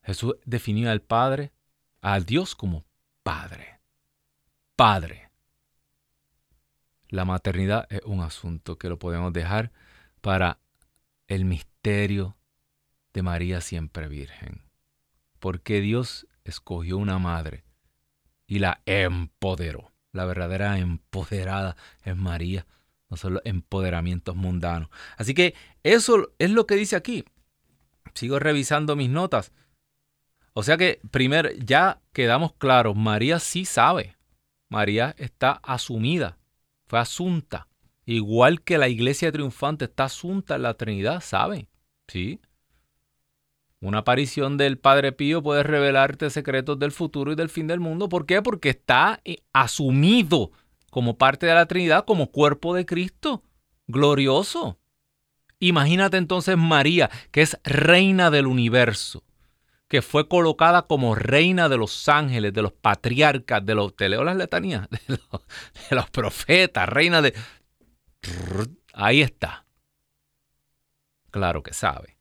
[0.04, 1.52] Jesús definió al Padre,
[2.02, 2.86] a Dios como
[3.24, 3.77] Padre.
[4.78, 5.32] Padre.
[7.10, 9.72] La maternidad es un asunto que lo podemos dejar
[10.22, 10.60] para
[11.28, 12.38] el misterio
[13.12, 14.62] de María siempre Virgen.
[15.40, 17.64] Porque Dios escogió una madre
[18.46, 19.94] y la empoderó.
[20.12, 22.68] La verdadera empoderada es María,
[23.10, 24.90] no son los empoderamientos mundanos.
[25.18, 27.26] Así que eso es lo que dice aquí.
[28.14, 29.54] Sigo revisando mis notas.
[30.54, 34.17] O sea que, primero, ya quedamos claros, María sí sabe.
[34.70, 36.38] María está asumida,
[36.88, 37.68] fue asunta.
[38.06, 41.68] Igual que la iglesia triunfante está asunta en la Trinidad, sabe.
[42.08, 42.40] Sí.
[43.80, 48.10] Una aparición del Padre Pío puede revelarte secretos del futuro y del fin del mundo.
[48.10, 48.42] ¿Por qué?
[48.42, 50.52] Porque está eh, asumido
[50.90, 53.44] como parte de la Trinidad, como cuerpo de Cristo.
[53.88, 54.80] Glorioso.
[55.60, 59.24] Imagínate entonces María, que es reina del universo,
[59.88, 64.90] que fue colocada como reina de los ángeles, de los patriarcas, de los, te letanías,
[64.90, 65.42] de los,
[65.90, 67.34] de los profetas, reina de...
[68.94, 69.66] Ahí está.
[71.32, 72.18] Claro que sabe.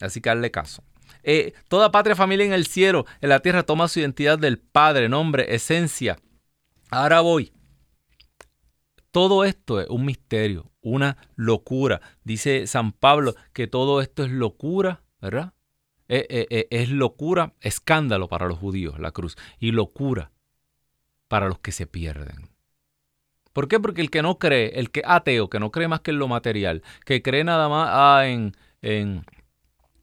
[0.00, 0.84] Así que hazle caso.
[1.22, 5.08] Eh, toda patria, familia en el cielo, en la tierra, toma su identidad del Padre,
[5.08, 6.18] nombre, esencia.
[6.90, 7.52] Ahora voy.
[9.10, 12.00] Todo esto es un misterio, una locura.
[12.24, 15.53] Dice San Pablo que todo esto es locura, ¿verdad?
[16.08, 20.32] Eh, eh, es locura, escándalo para los judíos, la cruz, y locura
[21.28, 22.50] para los que se pierden.
[23.52, 23.80] ¿Por qué?
[23.80, 26.28] Porque el que no cree, el que ateo, que no cree más que en lo
[26.28, 28.52] material, que cree nada más ah, en,
[28.82, 29.24] en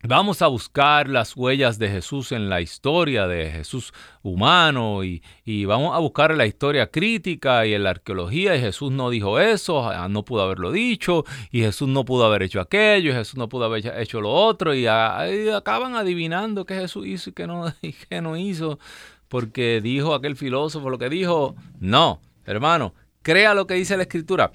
[0.03, 3.93] Vamos a buscar las huellas de Jesús en la historia de Jesús
[4.23, 5.21] humano y,
[5.65, 9.87] vamos a buscar la historia crítica y en la arqueología y Jesús no dijo eso,
[9.87, 13.47] ah, no pudo haberlo dicho y Jesús no pudo haber hecho aquello y Jesús no
[13.47, 17.93] pudo haber hecho lo otro y, acaban adivinando qué Jesús hizo y qué no, y
[17.93, 18.79] qué no hizo
[19.27, 21.55] porque dijo aquel filósofo lo que dijo.
[21.79, 24.51] No, hermano, crea lo que dice la escritura.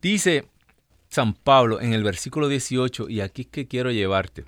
[0.00, 0.46] Dice
[1.16, 4.44] San Pablo en el versículo 18, y aquí es que quiero llevarte,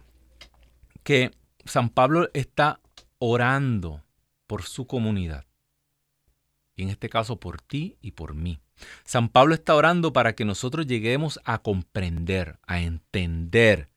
[1.02, 1.30] que
[1.64, 2.82] San Pablo está
[3.16, 4.04] orando
[4.46, 5.46] por su comunidad.
[6.76, 8.60] Y en este caso por ti y por mí.
[9.04, 13.88] San Pablo está orando para que nosotros lleguemos a comprender, a entender.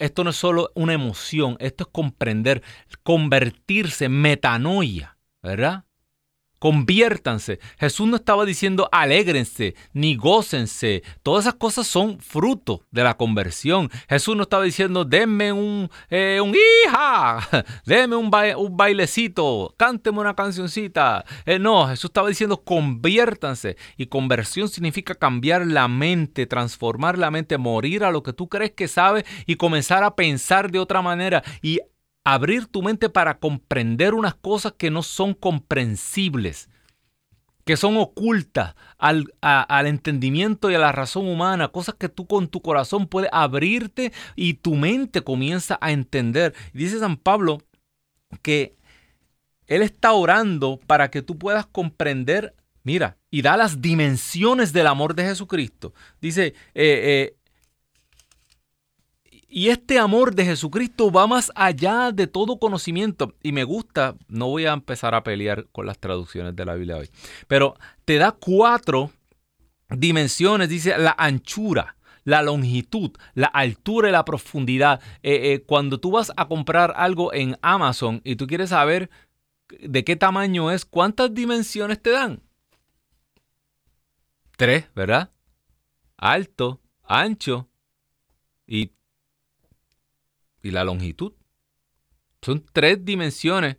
[0.00, 2.62] esto no es solo una emoción, esto es comprender,
[3.04, 5.86] convertirse, metanoia, ¿verdad?
[6.62, 7.58] Conviértanse.
[7.76, 11.02] Jesús no estaba diciendo alégrense ni gócense.
[11.24, 13.90] Todas esas cosas son fruto de la conversión.
[14.08, 17.40] Jesús no estaba diciendo denme un, eh, un hija,
[17.84, 21.24] denme un, un, bailecito, cánteme una cancioncita.
[21.46, 23.76] Eh, no, Jesús estaba diciendo conviértanse.
[23.96, 28.70] Y conversión significa cambiar la mente, transformar la mente, morir a lo que tú crees
[28.70, 31.42] que sabes y comenzar a pensar de otra manera.
[31.60, 31.80] Y
[32.24, 36.68] abrir tu mente para comprender unas cosas que no son comprensibles,
[37.64, 39.32] que son ocultas al,
[39.86, 44.54] entendimiento y a la razón humana, cosas que tú con tu corazón puedes abrirte y
[44.54, 46.54] tu mente comienza a entender.
[46.72, 47.58] Dice San Pablo
[48.42, 48.76] que
[49.66, 55.14] Él está orando para que tú puedas comprender, mira, y da las dimensiones del amor
[55.14, 55.94] de Jesucristo.
[56.20, 57.36] Dice, eh, eh,
[59.54, 63.34] y este amor de Jesucristo va más allá de todo conocimiento.
[63.42, 66.96] Y me gusta, no voy a empezar a pelear con las traducciones de la Biblia
[66.96, 67.10] hoy,
[67.48, 67.76] pero
[68.06, 69.12] te da cuatro
[69.90, 75.02] dimensiones, dice la anchura, la longitud, la altura y la profundidad.
[75.22, 79.10] Eh, eh, cuando tú vas a comprar algo en Amazon y tú quieres saber
[79.68, 82.42] de qué tamaño es, ¿cuántas dimensiones te dan?
[84.56, 85.30] Tres, ¿verdad?
[86.16, 87.68] Alto, ancho
[88.66, 88.92] y
[90.62, 91.32] y la longitud.
[92.40, 93.76] Son tres dimensiones.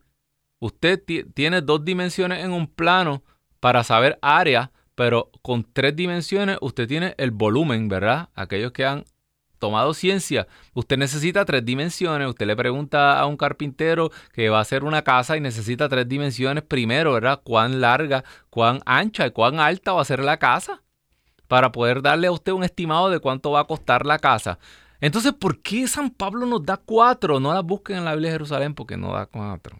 [0.60, 1.04] Usted
[1.34, 3.24] tiene dos dimensiones en un plano
[3.60, 8.30] para saber área, pero con tres dimensiones usted tiene el volumen, ¿verdad?
[8.36, 9.06] Aquellos que han
[9.60, 12.28] tomado ciencia, usted necesita tres dimensiones.
[12.28, 16.08] Usted le pregunta a un carpintero que va a hacer una casa y necesita tres
[16.08, 17.40] dimensiones primero, ¿verdad?
[17.44, 20.84] Cuán larga, cuán ancha y cuán alta va a ser la casa
[21.48, 24.60] para poder darle a usted un estimado de cuánto va a costar la casa.
[25.04, 27.38] Entonces, ¿por qué San Pablo nos da cuatro?
[27.38, 29.78] No las busquen en la Biblia de Jerusalén porque no da cuatro.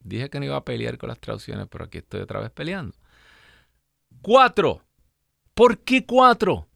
[0.00, 2.96] Dije que no iba a pelear con las traducciones, pero aquí estoy otra vez peleando.
[4.22, 4.82] Cuatro.
[5.54, 6.66] ¿Por qué cuatro?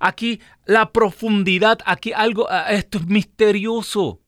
[0.00, 4.19] Aquí la profundidad, aquí algo, ah, esto es misterioso.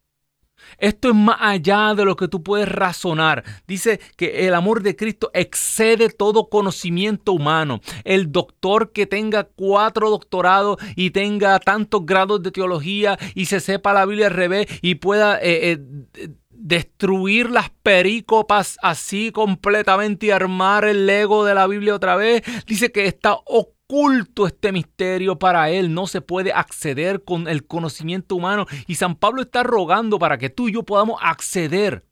[0.79, 3.45] Esto es más allá de lo que tú puedes razonar.
[3.67, 7.81] Dice que el amor de Cristo excede todo conocimiento humano.
[8.05, 13.93] El doctor que tenga cuatro doctorados y tenga tantos grados de teología y se sepa
[13.93, 15.79] la Biblia al revés y pueda eh,
[16.15, 22.43] eh, destruir las perícopas así completamente y armar el ego de la Biblia otra vez.
[22.67, 27.67] Dice que está oculto oculto este misterio para él, no se puede acceder con el
[27.67, 28.67] conocimiento humano.
[28.87, 32.07] Y San Pablo está rogando para que tú y yo podamos acceder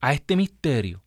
[0.00, 1.02] a este misterio.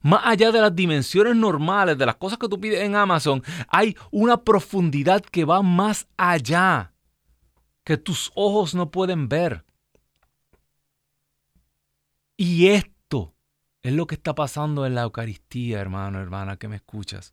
[0.00, 3.96] Más allá de las dimensiones normales, de las cosas que tú pides en Amazon, hay
[4.10, 6.92] una profundidad que va más allá,
[7.84, 9.64] que tus ojos no pueden ver.
[12.36, 13.36] Y esto
[13.80, 17.32] es lo que está pasando en la Eucaristía, hermano, hermana, que me escuchas.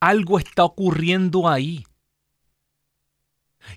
[0.00, 1.84] Algo está ocurriendo ahí.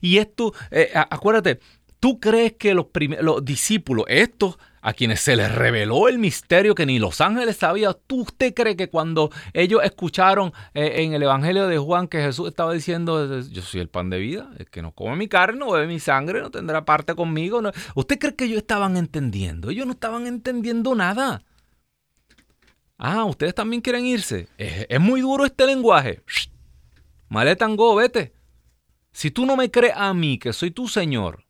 [0.02, 1.60] Y esto, eh, acuérdate,
[2.00, 2.88] ¿tú crees que los,
[3.22, 7.96] los discípulos, estos a quienes se les reveló el misterio que ni los ángeles sabían,
[8.08, 12.48] ¿tú usted cree que cuando ellos escucharon eh, en el Evangelio de Juan que Jesús
[12.48, 15.72] estaba diciendo, yo soy el pan de vida, el que no come mi carne, no
[15.72, 17.62] bebe mi sangre, no tendrá parte conmigo?
[17.96, 19.70] ¿Usted cree que ellos estaban entendiendo?
[19.70, 21.44] Ellos no estaban entendiendo nada.
[23.02, 24.50] Ah, ustedes también quieren irse.
[24.58, 26.22] Es, muy duro este lenguaje.
[27.30, 28.34] Maletango, vete.
[29.14, 31.46] Si tú no me crees a mí, que soy tu Señor,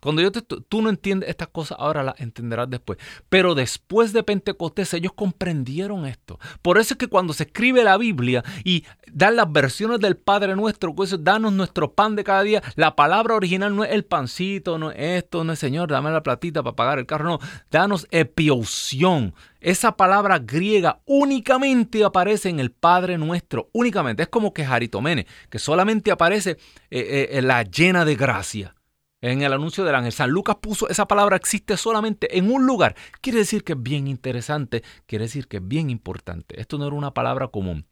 [0.00, 2.98] cuando yo te, tú no entiendes estas cosas, ahora las entenderás después.
[3.28, 6.38] Pero después de Pentecostés ellos comprendieron esto.
[6.62, 10.56] Por eso es que cuando se escribe la Biblia y dan las versiones del Padre
[10.56, 14.78] nuestro, pues danos nuestro pan de cada día, la palabra original no es el pancito,
[14.78, 17.38] no es esto, no es Señor, dame la platita para pagar el carro, no,
[17.70, 19.34] danos epiousión.
[19.60, 24.22] Esa palabra griega únicamente aparece en el Padre nuestro, únicamente.
[24.22, 26.56] Es como que Jaritomene, que solamente aparece
[26.90, 28.74] eh, eh, la llena de gracia
[29.20, 30.12] en el anuncio del ángel.
[30.12, 32.96] San Lucas puso esa palabra existe solamente en un lugar.
[33.20, 36.60] Quiere decir que es bien interesante, quiere decir que es bien importante.
[36.60, 37.86] Esto no era una palabra común.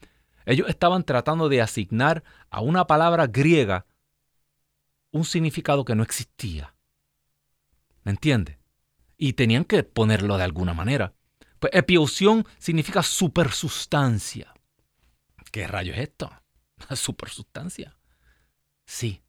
[0.47, 3.87] Ellos estaban tratando de asignar a una palabra griega
[5.11, 6.75] un significado que no existía.
[8.05, 8.59] ¿Me entiende?
[9.17, 11.15] Y tenían que ponerlo de alguna manera.
[11.59, 14.55] Pues epiousión significa supersustancia.
[15.51, 16.31] ¿Qué rayo es esto?
[16.95, 17.99] supersustancia.
[18.87, 19.23] Sí,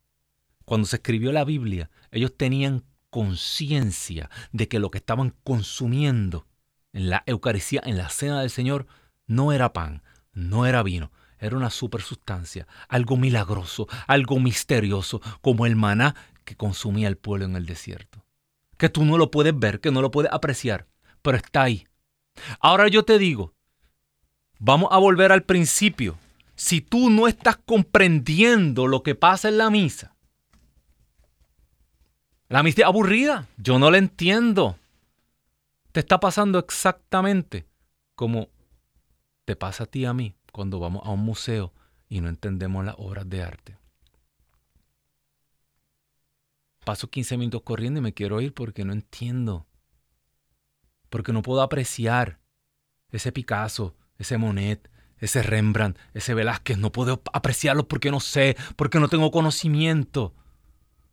[0.69, 6.45] cuando se escribió la Biblia, ellos tenían conciencia de que lo que estaban consumiendo
[6.93, 8.85] en la Eucaristía, en la cena del Señor,
[9.25, 15.75] no era pan, no era vino, era una supersustancia, algo milagroso, algo misterioso, como el
[15.75, 16.13] maná
[16.45, 18.23] que consumía el pueblo en el desierto.
[18.77, 20.85] Que tú no lo puedes ver, que no lo puedes apreciar,
[21.23, 21.87] pero está ahí.
[22.59, 23.55] Ahora yo te digo,
[24.59, 26.19] vamos a volver al principio.
[26.53, 30.13] Si tú no estás comprendiendo lo que pasa en la misa,
[32.49, 34.77] la amistad aburrida, yo no la entiendo.
[35.91, 37.65] Te está pasando exactamente
[38.15, 38.49] como
[39.45, 41.73] te pasa a ti y a mí cuando vamos a un museo
[42.09, 43.77] y no entendemos las obras de arte.
[46.83, 49.67] Paso 15 minutos corriendo y me quiero ir porque no entiendo.
[51.09, 52.39] Porque no puedo apreciar
[53.11, 56.77] ese Picasso, ese Monet, ese Rembrandt, ese Velázquez.
[56.77, 60.33] No puedo apreciarlo porque no sé, porque no tengo conocimiento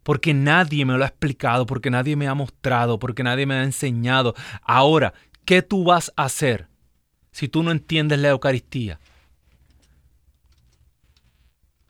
[0.06, 3.64] porque nadie me lo ha explicado, porque nadie me ha mostrado, porque nadie me ha
[3.64, 4.36] enseñado.
[4.62, 6.68] Ahora, ¿qué tú vas a hacer
[7.32, 9.00] si tú no entiendes la Eucaristía?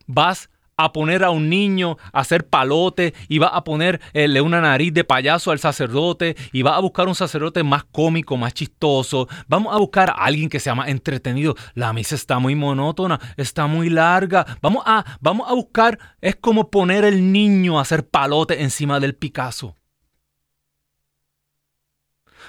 [0.07, 4.93] Vas a poner a un niño a hacer palote y va a ponerle una nariz
[4.93, 9.29] de payaso al sacerdote y va a buscar un sacerdote más cómico, más chistoso.
[9.49, 11.55] Vamos a buscar a alguien que sea más entretenido.
[11.75, 14.47] La misa está muy monótona, está muy larga.
[14.61, 19.15] Vamos a, vamos a buscar, es como poner el niño a hacer palote encima del
[19.15, 19.77] Picasso.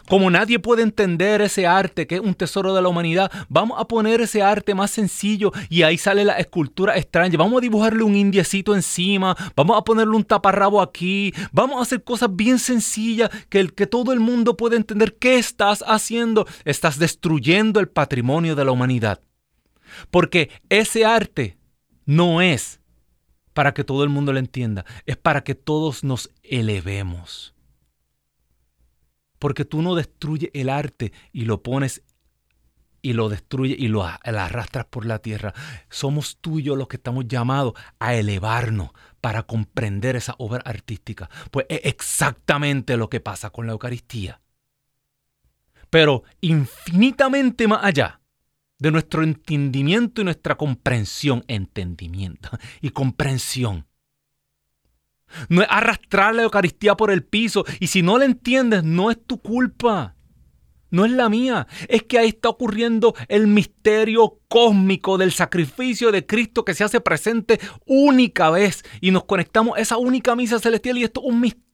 [0.07, 3.87] Como nadie puede entender ese arte que es un tesoro de la humanidad, vamos a
[3.87, 7.37] poner ese arte más sencillo y ahí sale la escultura extraña.
[7.37, 12.03] Vamos a dibujarle un indiecito encima, vamos a ponerle un taparrabo aquí, vamos a hacer
[12.03, 16.47] cosas bien sencillas que, el, que todo el mundo puede entender qué estás haciendo.
[16.65, 19.21] Estás destruyendo el patrimonio de la humanidad.
[20.11, 21.57] Porque ese arte
[22.05, 22.79] no es
[23.53, 27.55] para que todo el mundo lo entienda, es para que todos nos elevemos.
[29.39, 32.03] Porque tú no destruyes el arte y lo pones
[33.01, 35.53] y lo destruye y lo, arrastras por la tierra.
[35.89, 38.89] Somos yo los que estamos llamados a elevarnos
[39.21, 41.29] para comprender esa obra artística.
[41.51, 44.41] Pues es exactamente lo que pasa con la Eucaristía.
[45.89, 48.19] Pero infinitamente más allá
[48.79, 52.49] de nuestro entendimiento y nuestra comprensión, entendimiento
[52.81, 53.85] y comprensión.
[55.49, 57.65] No es arrastrar la Eucaristía por el piso.
[57.79, 60.15] Y si no la entiendes, no es tu culpa.
[60.89, 66.25] No es la mía, es que ahí está ocurriendo el misterio cósmico del sacrificio de
[66.25, 70.97] Cristo que se hace presente única vez y nos conectamos a esa única misa celestial
[70.97, 71.66] y esto es un misterio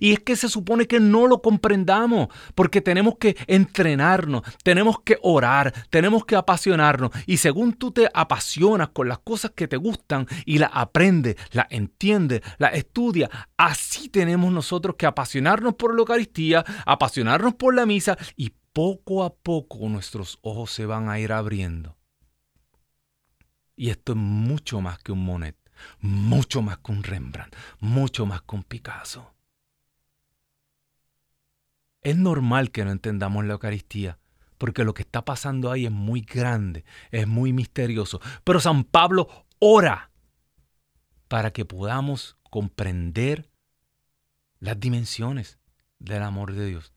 [0.00, 5.18] y es que se supone que no lo comprendamos porque tenemos que entrenarnos, tenemos que
[5.22, 7.10] orar, tenemos que apasionarnos.
[7.26, 11.66] Y según tú te apasionas con las cosas que te gustan y las aprendes, las
[11.70, 18.16] entiendes, las estudias, así tenemos nosotros que apasionarnos por la Eucaristía, apasionarnos por la misa
[18.36, 21.96] y poco a poco nuestros ojos se van a ir abriendo.
[23.76, 25.56] Y esto es mucho más que un Monet,
[26.00, 29.34] mucho más que un Rembrandt, mucho más que un Picasso.
[32.02, 34.18] Es normal que no entendamos la Eucaristía,
[34.58, 38.20] porque lo que está pasando ahí es muy grande, es muy misterioso.
[38.44, 40.10] Pero San Pablo ora
[41.28, 43.50] para que podamos comprender
[44.60, 45.58] las dimensiones
[45.98, 46.94] del amor de Dios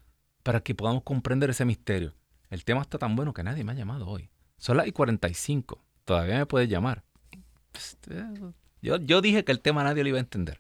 [0.47, 2.13] para que podamos comprender ese misterio.
[2.49, 4.29] El tema está tan bueno que nadie me ha llamado hoy.
[4.57, 5.83] Son las y 45.
[6.05, 7.03] Todavía me puedes llamar.
[8.87, 10.59] Yo, yo, dije que el tema nadie lo iba a entender.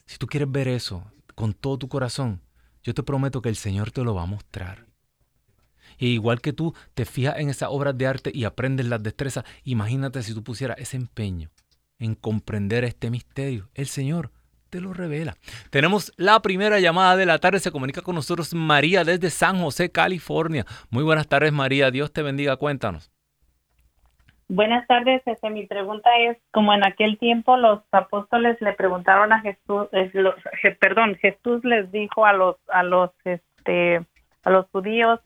[0.07, 1.05] Si tú quieres ver eso
[1.35, 2.41] con todo tu corazón,
[2.81, 4.87] yo te prometo que el Señor te lo va a mostrar.
[5.99, 9.45] Y igual que tú te fijas en esas obras de arte y aprendes las destrezas,
[9.63, 11.51] imagínate si tú pusieras ese empeño
[12.03, 13.69] en comprender este misterio.
[13.73, 14.31] El Señor
[14.69, 15.35] te lo revela.
[15.69, 17.59] Tenemos la primera llamada de la tarde.
[17.59, 20.65] Se comunica con nosotros María desde San José, California.
[20.89, 21.91] Muy buenas tardes, María.
[21.91, 22.57] Dios te bendiga.
[22.57, 23.11] Cuéntanos.
[24.49, 25.21] Buenas tardes.
[25.25, 29.87] Este, mi pregunta es, como en aquel tiempo los apóstoles le preguntaron a Jesús,
[30.79, 34.05] perdón, Jesús les dijo a los a los este
[34.43, 35.21] a los judíos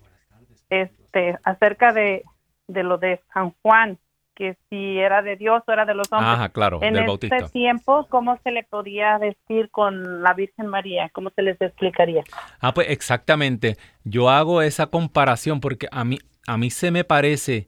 [0.70, 2.24] este acerca de,
[2.68, 3.98] de lo de San Juan
[4.38, 6.30] que si era de Dios o era de los hombres.
[6.30, 11.10] Ajá, claro, en este tiempo, ¿cómo se le podía decir con la Virgen María?
[11.10, 12.24] ¿Cómo se les explicaría?
[12.60, 13.78] Ah, pues exactamente.
[14.04, 17.68] Yo hago esa comparación porque a mí, a mí se me parece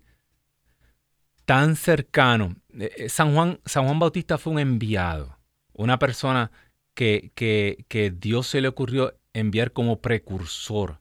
[1.45, 2.55] tan cercano.
[2.79, 5.39] Eh, eh, San Juan, San Juan Bautista fue un enviado,
[5.73, 6.51] una persona
[6.93, 10.99] que, que, que Dios se le ocurrió enviar como precursor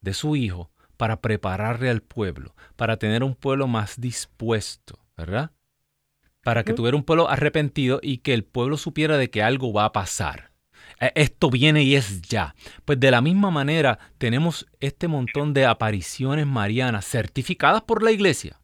[0.00, 5.52] de su hijo para prepararle al pueblo, para tener un pueblo más dispuesto, ¿verdad?
[6.42, 9.86] Para que tuviera un pueblo arrepentido y que el pueblo supiera de que algo va
[9.86, 10.50] a pasar.
[11.00, 12.54] E, esto viene y es ya.
[12.84, 18.57] Pues de la misma manera tenemos este montón de apariciones marianas certificadas por la iglesia.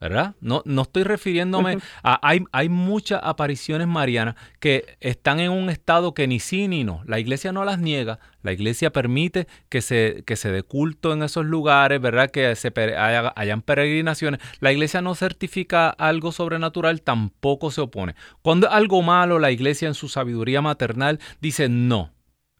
[0.00, 0.34] ¿Verdad?
[0.40, 2.18] No, no estoy refiriéndome a...
[2.22, 7.02] Hay, hay muchas apariciones marianas que están en un estado que ni sí ni no.
[7.06, 11.22] La iglesia no las niega, la iglesia permite que se, que se dé culto en
[11.22, 12.30] esos lugares, ¿verdad?
[12.30, 14.40] Que se hayan peregrinaciones.
[14.60, 18.14] La iglesia no certifica algo sobrenatural, tampoco se opone.
[18.42, 22.12] Cuando es algo malo, la iglesia en su sabiduría maternal dice no,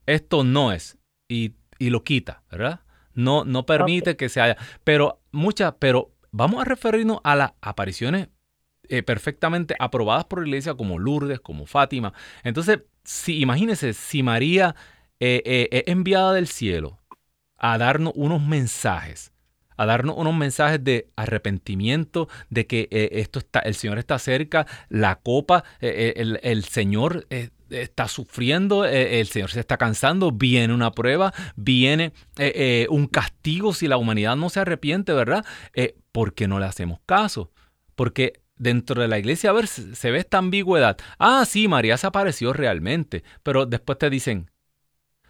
[0.07, 2.81] esto no es y, y lo quita, ¿verdad?
[3.15, 4.57] No, no permite que se haya.
[4.85, 8.29] Pero muchas, pero vamos a referirnos a las apariciones
[8.89, 12.13] eh, perfectamente aprobadas por la iglesia como Lourdes, como Fátima.
[12.45, 14.77] Entonces, si, imagínense, si María
[15.19, 17.01] eh, eh, es enviada del cielo
[17.57, 19.33] a darnos unos mensajes,
[19.79, 25.17] a darnos unos mensajes de arrepentimiento, de que esto está, el Señor está cerca, la
[25.17, 27.27] copa, el, el, Señor
[27.71, 33.07] está sufriendo, eh, el Señor se está cansando, viene una prueba, viene eh, eh, un
[33.07, 35.45] castigo si la humanidad no se arrepiente, ¿verdad?
[36.13, 37.53] ¿Por qué no le hacemos caso?
[37.95, 40.97] Porque dentro de la iglesia, a ver, se ve esta ambigüedad.
[41.19, 44.51] Ah, sí, María se apareció realmente, pero después te dicen,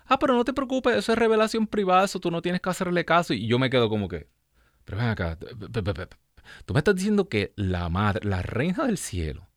[0.07, 3.05] ah, pero no te preocupes, eso es revelación privada, eso tú no tienes que hacerle
[3.05, 3.35] caso.
[3.35, 4.29] Y yo me quedo como que,
[4.85, 5.39] pero ven acá,
[6.65, 9.49] tú me estás diciendo que la madre, la reina del cielo,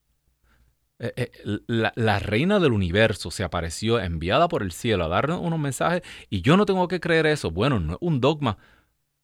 [1.02, 5.58] eh, eh, la, reina del universo se apareció enviada por el cielo a darnos unos
[5.58, 7.52] mensajes y yo no tengo que creer eso.
[7.52, 8.58] Bueno, no es un dogma,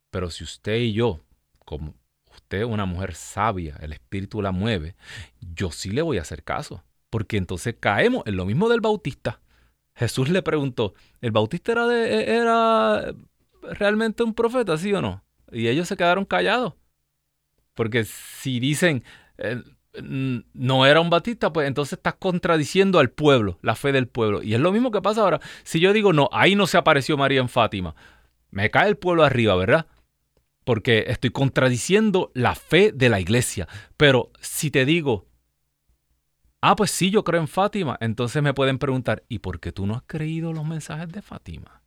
[0.09, 1.19] pero si usted y yo,
[1.65, 1.93] como
[2.33, 4.95] usted una mujer sabia, el espíritu la mueve,
[5.41, 9.41] yo sí le voy a hacer caso, porque entonces caemos en lo mismo del bautista.
[9.95, 13.13] Jesús le preguntó, ¿el bautista era, de, era
[13.73, 15.23] realmente un profeta, sí o no?
[15.51, 16.73] Y ellos se quedaron callados.
[17.73, 19.03] Porque si dicen,
[19.37, 19.61] eh,
[20.01, 24.43] no era un bautista, pues entonces estás contradiciendo al pueblo, la fe del pueblo.
[24.43, 25.39] Y es lo mismo que pasa ahora.
[25.63, 27.95] Si yo digo, no, ahí no se apareció María en Fátima,
[28.51, 29.87] me cae el pueblo arriba, ¿verdad?
[30.63, 33.67] Porque estoy contradiciendo la fe de la iglesia.
[33.97, 35.27] Pero si te digo,
[36.61, 39.85] ah, pues sí, yo creo en Fátima, entonces me pueden preguntar, ¿y por qué tú
[39.85, 41.81] no has creído los mensajes de Fátima?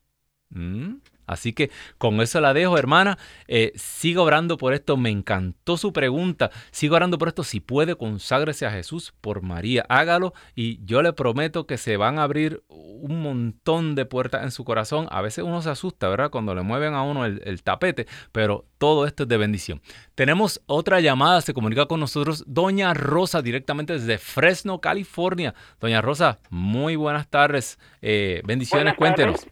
[0.50, 0.96] ¿Mm?
[1.28, 3.18] Así que con eso la dejo, hermana.
[3.46, 4.96] Eh, sigo orando por esto.
[4.96, 6.50] Me encantó su pregunta.
[6.70, 7.44] Sigo orando por esto.
[7.44, 9.84] Si puede, conságrese a Jesús por María.
[9.88, 14.50] Hágalo y yo le prometo que se van a abrir un montón de puertas en
[14.50, 15.06] su corazón.
[15.10, 16.30] A veces uno se asusta, ¿verdad?
[16.30, 19.82] Cuando le mueven a uno el, el tapete, pero todo esto es de bendición.
[20.14, 21.40] Tenemos otra llamada.
[21.42, 25.54] Se comunica con nosotros Doña Rosa directamente desde Fresno, California.
[25.80, 27.78] Doña Rosa, muy buenas tardes.
[28.00, 29.46] Eh, bendiciones, cuéntenos.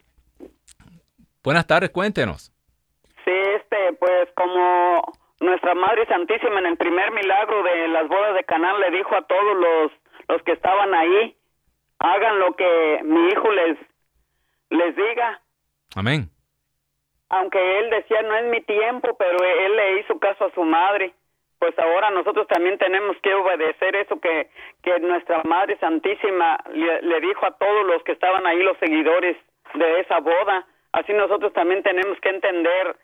[1.47, 2.53] Buenas tardes, cuéntenos.
[3.25, 8.43] Sí, este, pues como nuestra Madre Santísima en el primer milagro de las bodas de
[8.43, 9.93] Canaán le dijo a todos los,
[10.27, 11.37] los que estaban ahí,
[12.01, 13.79] hagan lo que mi hijo les,
[14.71, 15.41] les diga.
[15.95, 16.29] Amén.
[17.29, 21.15] Aunque él decía, no es mi tiempo, pero él le hizo caso a su madre.
[21.61, 24.51] Pues ahora nosotros también tenemos que obedecer eso que,
[24.83, 29.37] que nuestra Madre Santísima le, le dijo a todos los que estaban ahí, los seguidores
[29.75, 30.67] de esa boda
[30.97, 32.97] Así nosotros también tenemos que entender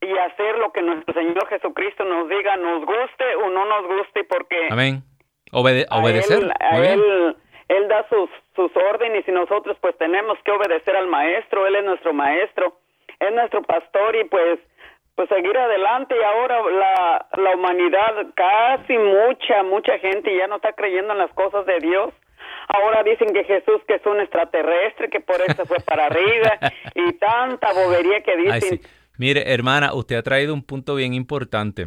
[0.00, 4.22] y hacer lo que nuestro Señor Jesucristo nos diga, nos guste o no nos guste,
[4.22, 4.68] porque...
[4.70, 5.02] Amén.
[5.50, 6.48] obedecer.
[6.70, 11.74] Él, él, da sus, sus órdenes y nosotros pues tenemos que obedecer al Maestro, Él
[11.74, 12.78] es nuestro Maestro,
[13.18, 14.60] es nuestro pastor y pues
[15.16, 20.72] pues seguir adelante y ahora la, la humanidad, casi mucha, mucha gente ya no está
[20.74, 22.14] creyendo en las cosas de Dios
[22.68, 26.58] Ahora dicen que Jesús que es un extraterrestre, que por eso fue para arriba
[26.94, 28.80] y tanta bobería que dicen.
[29.16, 31.86] Mire, hermana, usted ha traído un punto bien importante.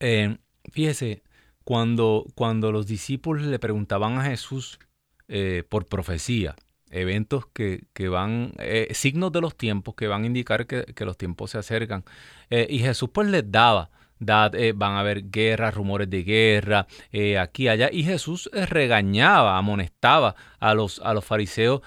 [0.00, 0.36] Eh,
[0.72, 1.22] fíjese,
[1.64, 4.80] cuando, cuando los discípulos le preguntaban a Jesús
[5.28, 6.56] eh, por profecía,
[6.90, 11.16] eventos que, van, eh, signos de los tiempos que van a indicar que, que los
[11.16, 12.04] tiempos se acercan,
[12.50, 13.90] y Jesús pues les daba
[14.20, 17.88] eh, van a haber guerras, rumores de guerra, eh, aquí, allá.
[17.90, 21.80] Y Jesús eh, regañaba, amonestaba a los, a los fariseos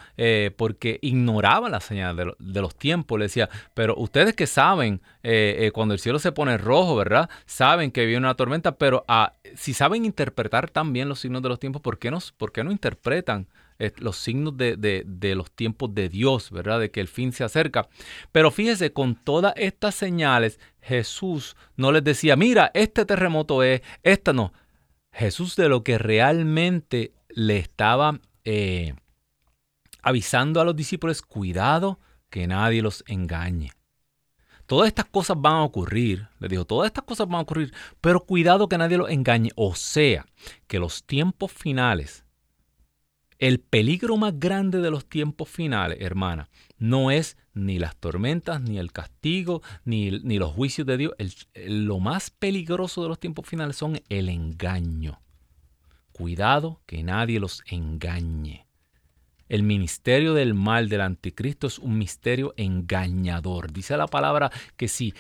[0.58, 3.20] porque ignoraban la señal de, los tiempos.
[3.20, 5.02] Le decía, pero ustedes que saben,
[5.74, 7.30] cuando el cielo se pone rojo, ¿verdad?
[7.46, 11.60] Saben que viene una tormenta, pero ah, si saben interpretar también los signos de los
[11.60, 13.48] tiempos, ¿por qué por qué no interpretan?
[13.98, 16.80] Los signos de, de, los tiempos de Dios, ¿verdad?
[16.80, 17.90] De que el fin se acerca.
[18.32, 24.34] Pero fíjese, con todas estas señales, Jesús no les decía, mira, este terremoto es, esta
[24.34, 24.54] no.
[25.12, 28.94] Jesús de lo que realmente le estaba eh,
[30.02, 33.72] avisando a los discípulos, cuidado que nadie los engañe.
[34.66, 38.22] Todas estas cosas van a ocurrir, le dijo, todas estas cosas van a ocurrir, pero
[38.22, 39.52] cuidado que nadie los engañe.
[39.56, 40.26] O sea,
[40.68, 42.23] que los tiempos finales
[43.44, 48.80] el peligro más grande de los tiempos finales, hermana, no es ni las tormentas, ni
[48.80, 51.14] el castigo, ni, ni los juicios de Dios.
[51.54, 55.20] lo más peligroso de los tiempos finales son el engaño.
[56.14, 58.66] Cuidado que nadie los engañe.
[59.50, 63.74] El ministerio del mal del anticristo es un misterio engañador.
[63.74, 65.14] Dice la palabra que si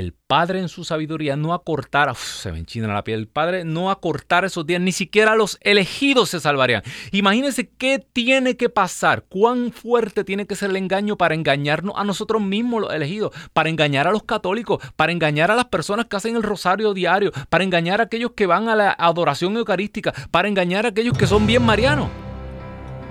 [0.00, 3.90] el Padre en su sabiduría no acortara, se me enchina la piel, el Padre no
[3.90, 6.82] acortara esos días, ni siquiera los elegidos se salvarían.
[7.12, 12.04] Imagínense qué tiene que pasar, cuán fuerte tiene que ser el engaño para engañarnos a
[12.04, 16.16] nosotros mismos los elegidos, para engañar a los católicos, para engañar a las personas que
[16.16, 20.48] hacen el rosario diario, para engañar a aquellos que van a la adoración eucarística, para
[20.48, 22.08] engañar a aquellos que son bien marianos.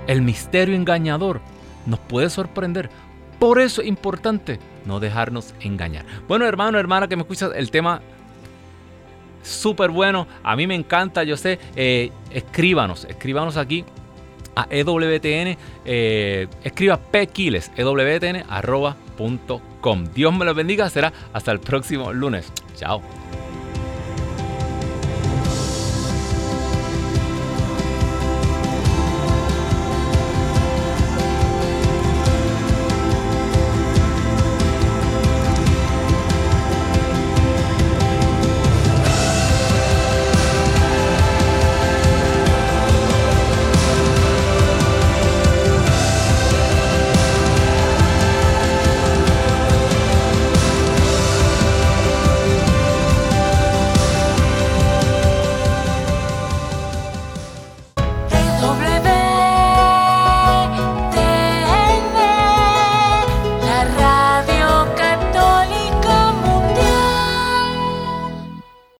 [0.08, 1.40] El misterio engañador
[1.86, 2.90] nos puede sorprender.
[3.40, 6.04] Por eso es importante no dejarnos engañar.
[6.28, 8.00] Bueno, hermano, hermana, que me escuchas, el tema
[9.42, 10.28] súper bueno.
[10.42, 11.58] A mí me encanta, yo sé.
[11.74, 13.84] Eh, escríbanos, escríbanos aquí
[14.54, 15.56] a EWTN.
[15.84, 18.84] Eh, escriba pquiles, ewtn.com.
[20.14, 20.90] Dios me los bendiga.
[20.90, 22.52] Será hasta el próximo lunes.
[22.76, 23.00] Chao.